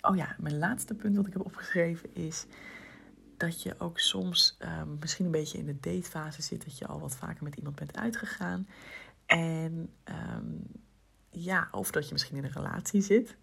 oh 0.00 0.16
ja, 0.16 0.36
mijn 0.38 0.58
laatste 0.58 0.94
punt 0.94 1.16
wat 1.16 1.26
ik 1.26 1.32
heb 1.32 1.44
opgeschreven 1.44 2.14
is 2.14 2.46
dat 3.36 3.62
je 3.62 3.74
ook 3.78 3.98
soms 3.98 4.56
um, 4.80 4.96
misschien 5.00 5.24
een 5.24 5.30
beetje 5.30 5.58
in 5.58 5.66
de 5.66 5.80
datefase 5.80 6.42
zit, 6.42 6.64
dat 6.64 6.78
je 6.78 6.86
al 6.86 7.00
wat 7.00 7.16
vaker 7.16 7.44
met 7.44 7.56
iemand 7.56 7.76
bent 7.76 7.96
uitgegaan. 7.96 8.68
En 9.26 9.90
um, 10.04 10.62
ja, 11.30 11.68
of 11.70 11.90
dat 11.90 12.06
je 12.06 12.12
misschien 12.12 12.36
in 12.36 12.44
een 12.44 12.50
relatie 12.52 13.00
zit. 13.00 13.36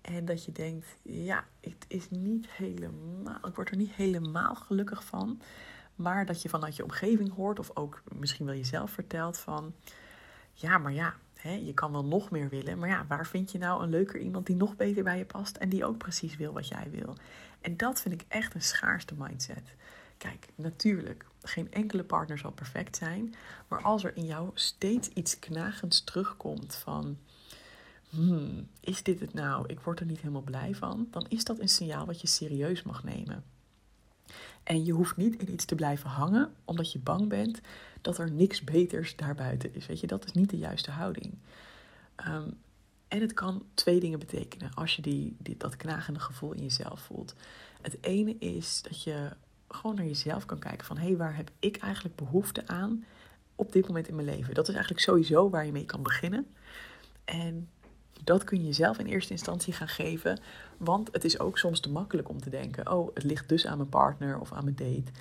En 0.00 0.24
dat 0.24 0.44
je 0.44 0.52
denkt, 0.52 0.86
ja, 1.02 1.44
het 1.60 1.84
is 1.88 2.10
niet 2.10 2.50
helemaal, 2.50 3.46
ik 3.46 3.54
word 3.54 3.70
er 3.70 3.76
niet 3.76 3.92
helemaal 3.92 4.54
gelukkig 4.54 5.04
van. 5.04 5.40
Maar 5.94 6.26
dat 6.26 6.42
je 6.42 6.48
vanuit 6.48 6.76
je 6.76 6.82
omgeving 6.82 7.34
hoort, 7.34 7.58
of 7.58 7.70
ook 7.76 8.02
misschien 8.12 8.46
wel 8.46 8.54
jezelf 8.54 8.90
vertelt 8.90 9.38
van, 9.38 9.74
ja, 10.52 10.78
maar 10.78 10.92
ja, 10.92 11.14
je 11.42 11.74
kan 11.74 11.92
wel 11.92 12.04
nog 12.04 12.30
meer 12.30 12.48
willen, 12.48 12.78
maar 12.78 12.88
ja, 12.88 13.06
waar 13.08 13.26
vind 13.26 13.52
je 13.52 13.58
nou 13.58 13.82
een 13.82 13.90
leuker 13.90 14.20
iemand 14.20 14.46
die 14.46 14.56
nog 14.56 14.76
beter 14.76 15.02
bij 15.02 15.18
je 15.18 15.24
past 15.24 15.56
en 15.56 15.68
die 15.68 15.84
ook 15.84 15.98
precies 15.98 16.36
wil 16.36 16.52
wat 16.52 16.68
jij 16.68 16.88
wil? 16.90 17.16
En 17.60 17.76
dat 17.76 18.00
vind 18.00 18.14
ik 18.14 18.24
echt 18.28 18.54
een 18.54 18.62
schaarste 18.62 19.14
mindset. 19.18 19.74
Kijk, 20.16 20.48
natuurlijk, 20.54 21.26
geen 21.42 21.72
enkele 21.72 22.04
partner 22.04 22.38
zal 22.38 22.52
perfect 22.52 22.96
zijn, 22.96 23.34
maar 23.68 23.82
als 23.82 24.04
er 24.04 24.16
in 24.16 24.24
jou 24.24 24.50
steeds 24.54 25.08
iets 25.08 25.38
knagends 25.38 26.04
terugkomt 26.04 26.74
van, 26.74 27.18
hmm, 28.08 28.68
is 28.80 29.02
dit 29.02 29.20
het 29.20 29.34
nou? 29.34 29.64
Ik 29.66 29.80
word 29.80 30.00
er 30.00 30.06
niet 30.06 30.20
helemaal 30.20 30.42
blij 30.42 30.74
van, 30.74 31.08
dan 31.10 31.26
is 31.28 31.44
dat 31.44 31.58
een 31.58 31.68
signaal 31.68 32.06
wat 32.06 32.20
je 32.20 32.26
serieus 32.26 32.82
mag 32.82 33.04
nemen. 33.04 33.44
En 34.62 34.84
je 34.84 34.92
hoeft 34.92 35.16
niet 35.16 35.36
in 35.36 35.52
iets 35.52 35.64
te 35.64 35.74
blijven 35.74 36.10
hangen 36.10 36.54
omdat 36.64 36.92
je 36.92 36.98
bang 36.98 37.28
bent 37.28 37.60
dat 38.00 38.18
er 38.18 38.30
niks 38.30 38.64
beters 38.64 39.16
daarbuiten 39.16 39.74
is. 39.74 39.86
Weet 39.86 40.00
je, 40.00 40.06
dat 40.06 40.24
is 40.24 40.32
niet 40.32 40.50
de 40.50 40.58
juiste 40.58 40.90
houding. 40.90 41.34
Ehm, 42.16 42.50
en 43.08 43.20
het 43.20 43.32
kan 43.32 43.64
twee 43.74 44.00
dingen 44.00 44.18
betekenen 44.18 44.74
als 44.74 44.96
je 44.96 45.02
die, 45.02 45.36
dat 45.56 45.76
knagende 45.76 46.20
gevoel 46.20 46.52
in 46.52 46.62
jezelf 46.62 47.00
voelt. 47.00 47.34
Het 47.80 47.98
ene 48.00 48.36
is 48.38 48.82
dat 48.82 49.02
je 49.02 49.30
gewoon 49.68 49.96
naar 49.96 50.06
jezelf 50.06 50.46
kan 50.46 50.58
kijken 50.58 50.86
van... 50.86 50.96
hé, 50.96 51.06
hey, 51.06 51.16
waar 51.16 51.36
heb 51.36 51.50
ik 51.58 51.76
eigenlijk 51.76 52.16
behoefte 52.16 52.66
aan 52.66 53.04
op 53.54 53.72
dit 53.72 53.86
moment 53.86 54.08
in 54.08 54.14
mijn 54.14 54.26
leven? 54.26 54.54
Dat 54.54 54.68
is 54.68 54.74
eigenlijk 54.74 55.04
sowieso 55.04 55.50
waar 55.50 55.66
je 55.66 55.72
mee 55.72 55.84
kan 55.84 56.02
beginnen. 56.02 56.46
En 57.24 57.68
dat 58.24 58.44
kun 58.44 58.58
je 58.58 58.66
jezelf 58.66 58.98
in 58.98 59.06
eerste 59.06 59.32
instantie 59.32 59.72
gaan 59.72 59.88
geven. 59.88 60.38
Want 60.76 61.08
het 61.12 61.24
is 61.24 61.38
ook 61.38 61.58
soms 61.58 61.80
te 61.80 61.90
makkelijk 61.90 62.28
om 62.28 62.40
te 62.40 62.50
denken: 62.50 62.92
oh, 62.92 63.14
het 63.14 63.24
ligt 63.24 63.48
dus 63.48 63.66
aan 63.66 63.76
mijn 63.76 63.88
partner 63.88 64.38
of 64.38 64.52
aan 64.52 64.64
mijn 64.64 64.76
date. 64.76 65.12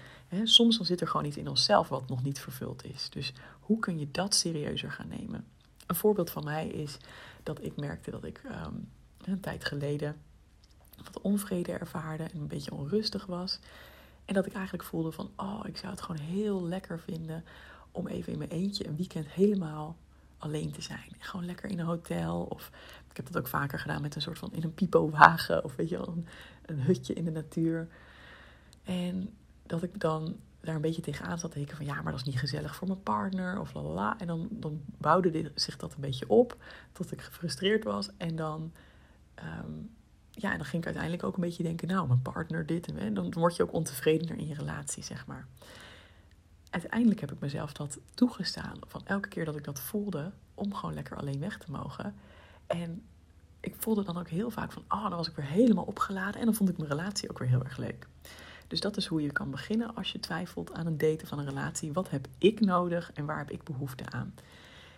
soms 0.44 0.78
dan 0.78 0.86
zit 0.86 1.02
er 1.02 1.08
gewoon 1.08 1.26
iets 1.26 1.38
in 1.38 1.48
onszelf 1.48 1.90
wat 1.90 2.10
nog 2.10 2.24
niet 2.24 2.40
vervuld 2.40 2.86
is. 2.86 3.10
Dus 3.10 3.34
hoe 3.60 3.80
kun 3.80 4.00
je 4.00 4.12
dat 4.12 4.36
serieuzer 4.36 4.92
gaan 4.92 5.08
nemen? 5.08 5.46
Een 5.88 5.96
voorbeeld 5.96 6.30
van 6.30 6.44
mij 6.44 6.68
is 6.68 6.98
dat 7.44 7.64
ik 7.64 7.76
merkte 7.76 8.12
dat 8.12 8.24
ik 8.24 8.42
ehm, 8.46 8.74
een 9.24 9.40
tijd 9.40 9.66
geleden 9.66 10.16
wat 11.04 11.22
onvrede 11.22 11.72
ervaarde 11.72 12.24
en 12.24 12.40
een 12.40 12.48
beetje 12.48 12.74
onrustig 12.74 13.26
was. 13.26 13.60
En 14.26 14.34
dat 14.34 14.46
ik 14.46 14.54
eigenlijk 14.54 14.84
voelde 14.84 15.12
van, 15.12 15.32
oh, 15.36 15.60
ik 15.66 15.78
zou 15.78 15.92
het 15.92 16.02
gewoon 16.02 16.22
heel 16.22 16.64
lekker 16.64 17.00
vinden 17.00 17.44
om 17.92 18.08
even 18.08 18.32
in 18.32 18.38
mijn 18.38 18.50
eentje 18.50 18.88
een 18.88 18.96
weekend 18.96 19.28
helemaal 19.28 19.96
alleen 20.41 20.71
te 20.71 20.82
zijn. 20.82 21.15
Gewoon 21.19 21.45
lekker 21.45 21.69
in 21.69 21.80
een 21.80 21.86
hotel. 21.86 22.43
Of 22.49 22.71
ik 23.10 23.17
heb 23.17 23.25
dat 23.25 23.38
ook 23.38 23.47
vaker 23.47 23.80
gedaan 23.80 24.01
met 24.01 24.15
een 24.15 24.21
soort 24.21 24.38
van 24.38 24.54
in 24.54 24.63
een 24.63 24.73
pipowagen. 24.73 25.63
Of 25.63 25.75
weet 25.75 25.89
je 25.89 25.97
wel, 25.97 26.08
een, 26.08 26.27
een 26.65 26.82
hutje 26.82 27.13
in 27.13 27.25
de 27.25 27.32
natuur. 27.32 27.88
En 28.84 29.34
dat 29.65 29.84
ik 29.84 29.99
dan 29.99 30.36
daar 30.62 30.75
een 30.75 30.82
beetje 30.82 31.01
tegenaan 31.01 31.39
zat 31.39 31.51
te 31.51 31.58
denken 31.58 31.77
van 31.77 31.86
ja, 31.86 31.93
maar 31.93 32.12
dat 32.12 32.21
is 32.21 32.25
niet 32.25 32.39
gezellig 32.39 32.75
voor 32.75 32.88
mijn 32.88 33.04
partner 33.04 33.60
of 33.60 33.73
la 33.73 33.82
la. 33.82 34.19
En 34.19 34.27
dan, 34.27 34.47
dan 34.51 34.82
bouwde 34.97 35.51
zich 35.56 35.77
dat 35.77 35.93
een 35.93 36.01
beetje 36.01 36.30
op 36.30 36.58
tot 36.91 37.12
ik 37.12 37.21
gefrustreerd 37.21 37.84
was. 37.84 38.10
En 38.17 38.36
dan, 38.36 38.73
ehm, 39.34 39.71
ja, 40.32 40.51
en 40.51 40.58
dan 40.58 40.65
ging 40.65 40.82
ik 40.82 40.86
uiteindelijk 40.86 41.23
ook 41.23 41.36
een 41.36 41.41
beetje 41.41 41.63
denken, 41.63 41.88
nou, 41.88 42.08
mijn 42.08 42.21
partner 42.21 42.65
dit 42.65 42.93
en 42.95 43.13
dan 43.13 43.34
word 43.34 43.56
je 43.56 43.63
ook 43.63 43.73
ontevredener 43.73 44.38
in 44.38 44.47
je 44.47 44.54
relatie, 44.54 45.04
zeg 45.04 45.25
maar. 45.25 45.47
Uiteindelijk 46.71 47.19
heb 47.19 47.31
ik 47.31 47.39
mezelf 47.39 47.73
dat 47.73 47.99
toegestaan 48.13 48.77
van 48.88 49.01
elke 49.05 49.27
keer 49.27 49.45
dat 49.45 49.55
ik 49.55 49.63
dat 49.63 49.79
voelde, 49.79 50.31
om 50.53 50.73
gewoon 50.73 50.93
lekker 50.93 51.17
alleen 51.17 51.39
weg 51.39 51.57
te 51.57 51.71
mogen. 51.71 52.15
En 52.67 53.03
ik 53.60 53.75
voelde 53.77 54.03
dan 54.03 54.17
ook 54.17 54.27
heel 54.27 54.51
vaak 54.51 54.71
van, 54.71 54.84
oh, 54.88 55.03
dan 55.03 55.17
was 55.17 55.29
ik 55.29 55.36
weer 55.36 55.45
helemaal 55.45 55.84
opgeladen 55.84 56.39
en 56.39 56.45
dan 56.45 56.55
vond 56.55 56.69
ik 56.69 56.77
mijn 56.77 56.89
relatie 56.89 57.29
ook 57.29 57.39
weer 57.39 57.47
heel 57.47 57.63
erg 57.63 57.77
leuk. 57.77 58.07
Dus 58.67 58.79
dat 58.79 58.97
is 58.97 59.05
hoe 59.05 59.21
je 59.21 59.31
kan 59.31 59.51
beginnen 59.51 59.95
als 59.95 60.12
je 60.12 60.19
twijfelt 60.19 60.73
aan 60.73 60.86
een 60.86 60.97
daten 60.97 61.27
van 61.27 61.39
een 61.39 61.45
relatie. 61.45 61.93
Wat 61.93 62.10
heb 62.10 62.27
ik 62.38 62.60
nodig 62.60 63.12
en 63.13 63.25
waar 63.25 63.38
heb 63.38 63.51
ik 63.51 63.63
behoefte 63.63 64.10
aan? 64.10 64.34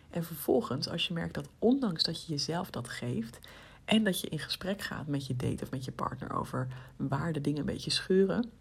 En 0.09 0.23
vervolgens, 0.23 0.89
als 0.89 1.07
je 1.07 1.13
merkt 1.13 1.33
dat 1.33 1.49
ondanks 1.59 2.03
dat 2.03 2.25
je 2.25 2.31
jezelf 2.31 2.69
dat 2.69 2.89
geeft 2.89 3.39
en 3.85 4.03
dat 4.03 4.19
je 4.19 4.29
in 4.29 4.39
gesprek 4.39 4.81
gaat 4.81 5.07
met 5.07 5.27
je 5.27 5.35
date 5.35 5.63
of 5.63 5.71
met 5.71 5.85
je 5.85 5.91
partner 5.91 6.33
over 6.33 6.67
waar 6.95 7.33
de 7.33 7.41
dingen 7.41 7.59
een 7.59 7.65
beetje 7.65 7.91
scheuren, 7.91 8.51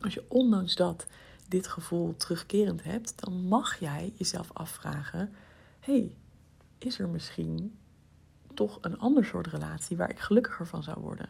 als 0.00 0.14
je 0.14 0.24
ondanks 0.28 0.74
dat 0.74 1.06
dit 1.48 1.66
gevoel 1.66 2.16
terugkerend 2.16 2.82
hebt, 2.82 3.24
dan 3.24 3.32
mag 3.32 3.78
jij 3.78 4.12
jezelf 4.16 4.50
afvragen: 4.52 5.34
hey, 5.80 6.14
is 6.78 6.98
er 6.98 7.08
misschien 7.08 7.78
toch 8.54 8.78
een 8.80 8.98
ander 8.98 9.24
soort 9.24 9.46
relatie 9.46 9.96
waar 9.96 10.10
ik 10.10 10.18
gelukkiger 10.18 10.66
van 10.66 10.82
zou 10.82 11.00
worden? 11.00 11.26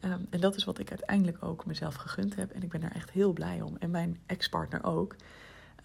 Ehm, 0.00 0.20
en 0.30 0.40
dat 0.40 0.56
is 0.56 0.64
wat 0.64 0.78
ik 0.78 0.90
uiteindelijk 0.90 1.44
ook 1.44 1.66
mezelf 1.66 1.94
gegund 1.94 2.36
heb. 2.36 2.50
En 2.50 2.62
ik 2.62 2.68
ben 2.68 2.80
daar 2.80 2.94
echt 2.94 3.10
heel 3.10 3.32
blij 3.32 3.60
om. 3.60 3.76
En 3.78 3.90
mijn 3.90 4.20
ex-partner 4.26 4.84
ook. 4.84 5.16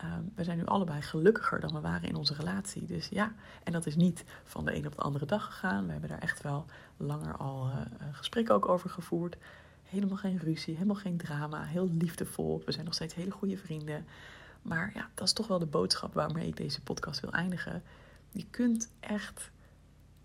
Um, 0.04 0.32
we 0.36 0.44
zijn 0.44 0.58
nu 0.58 0.66
allebei 0.66 1.02
gelukkiger 1.02 1.60
dan 1.60 1.74
we 1.74 1.80
waren 1.80 2.10
in 2.10 2.16
onze 2.16 2.34
relatie. 2.34 2.86
Dus 2.86 3.08
ja, 3.08 3.34
en 3.64 3.72
dat 3.72 3.86
is 3.86 3.96
niet 3.96 4.24
van 4.44 4.66
de 4.66 4.76
een 4.76 4.86
op 4.86 4.96
de 4.96 5.02
andere 5.02 5.26
dag 5.26 5.46
gegaan. 5.46 5.86
We 5.86 5.92
hebben 5.92 6.10
daar 6.10 6.20
echt 6.20 6.42
wel 6.42 6.66
langer 6.98 7.38
al 7.38 7.68
uh, 7.68 7.76
gesprekken 8.12 8.56
ook 8.56 8.70
over 8.70 8.90
gevoerd. 8.90 9.38
Helemaal 9.92 10.18
geen 10.18 10.38
ruzie, 10.38 10.74
helemaal 10.74 10.96
geen 10.96 11.18
drama, 11.18 11.64
heel 11.64 11.90
liefdevol. 11.98 12.62
We 12.66 12.72
zijn 12.72 12.86
nog 12.86 12.94
steeds 12.94 13.14
hele 13.14 13.32
goede 13.32 13.58
vrienden. 13.58 14.06
Maar 14.62 14.92
ja, 14.94 15.10
dat 15.14 15.28
is 15.28 15.34
toch 15.34 15.48
wel 15.48 15.60
de 15.60 15.66
boodschap 15.66 16.14
waarmee 16.14 16.48
ik 16.48 16.58
deze 16.58 16.82
podcast 16.82 17.20
wil 17.20 17.32
eindigen. 17.32 17.84
Je 18.32 18.46
kunt 18.50 18.92
echt 19.00 19.52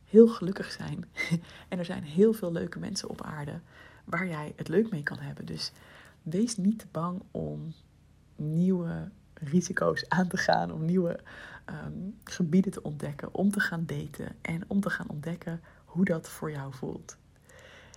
heel 0.04 0.28
gelukkig 0.28 0.72
zijn. 0.72 1.04
en 1.68 1.78
er 1.78 1.84
zijn 1.84 2.02
heel 2.02 2.32
veel 2.32 2.52
leuke 2.52 2.78
mensen 2.78 3.08
op 3.08 3.22
aarde 3.22 3.60
waar 4.04 4.28
jij 4.28 4.52
het 4.56 4.68
leuk 4.68 4.90
mee 4.90 5.02
kan 5.02 5.18
hebben. 5.18 5.46
Dus 5.46 5.72
wees 6.22 6.56
niet 6.56 6.86
bang 6.90 7.22
om 7.30 7.72
nieuwe 8.36 9.08
risico's 9.34 10.08
aan 10.08 10.28
te 10.28 10.36
gaan, 10.36 10.72
om 10.72 10.84
nieuwe 10.84 11.20
ehm, 11.64 11.92
gebieden 12.24 12.72
te 12.72 12.82
ontdekken, 12.82 13.34
om 13.34 13.50
te 13.50 13.60
gaan 13.60 13.86
daten 13.86 14.36
en 14.42 14.62
om 14.66 14.80
te 14.80 14.90
gaan 14.90 15.08
ontdekken 15.08 15.60
hoe 15.84 16.04
dat 16.04 16.28
voor 16.28 16.50
jou 16.50 16.74
voelt. 16.74 17.16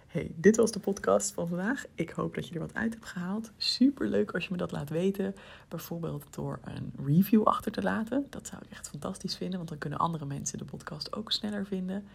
Hey, 0.10 0.32
dit 0.36 0.56
was 0.56 0.72
de 0.72 0.80
podcast 0.80 1.32
van 1.32 1.48
vandaag. 1.48 1.86
Ik 1.95 2.10
hoop 2.10 2.36
dat 2.36 2.48
je 2.48 2.54
er 2.54 2.60
wat 2.60 2.74
uit 2.74 2.93
hebt 2.93 3.06
gehaald. 3.06 3.52
Super 3.58 4.08
leuk 4.08 4.32
als 4.32 4.43
je 4.43 4.52
me 4.52 4.58
dat 4.58 4.72
laat 4.72 4.89
weten. 4.89 5.36
Bijvoorbeeld 5.67 6.26
door 6.30 6.60
een 6.63 6.93
review 7.06 7.43
achter 7.43 7.72
te 7.72 7.82
laten. 7.82 8.28
Dat 8.30 8.48
zou 8.48 8.62
ik 8.65 8.72
echt 8.72 8.89
fantastisch 8.89 9.36
vinden, 9.36 9.58
want 9.58 9.69
dan 9.69 9.78
kunnen 9.78 10.00
andere 10.00 10.26
mensen 10.26 10.58
de 10.58 10.65
podcast 10.65 11.15
ook 11.15 11.32
sneller 11.32 11.65
vinden. 11.65 12.06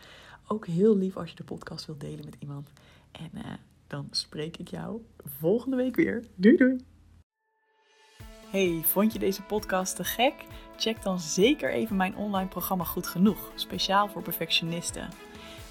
Ook 0.46 0.66
heel 0.66 0.96
lief 0.96 1.16
als 1.16 1.30
je 1.30 1.36
de 1.36 1.44
podcast 1.44 1.86
wilt 1.86 2.00
delen 2.00 2.24
met 2.24 2.36
iemand. 2.38 2.70
En 3.12 3.30
uh, 3.34 3.42
dan 3.86 4.08
spreek 4.10 4.56
ik 4.56 4.68
jou 4.68 5.00
volgende 5.38 5.76
week 5.76 5.96
weer. 5.96 6.24
Doei 6.34 6.56
doei! 6.56 6.84
Hey, 8.50 8.80
vond 8.84 9.12
je 9.12 9.18
deze 9.18 9.42
podcast 9.42 9.96
te 9.96 10.04
gek? 10.04 10.34
Check 10.76 11.02
dan 11.02 11.20
zeker 11.20 11.72
even 11.72 11.96
mijn 11.96 12.16
online 12.16 12.48
programma 12.48 12.84
Goed 12.84 13.06
Genoeg, 13.06 13.52
speciaal 13.54 14.08
voor 14.08 14.22
perfectionisten. 14.22 15.08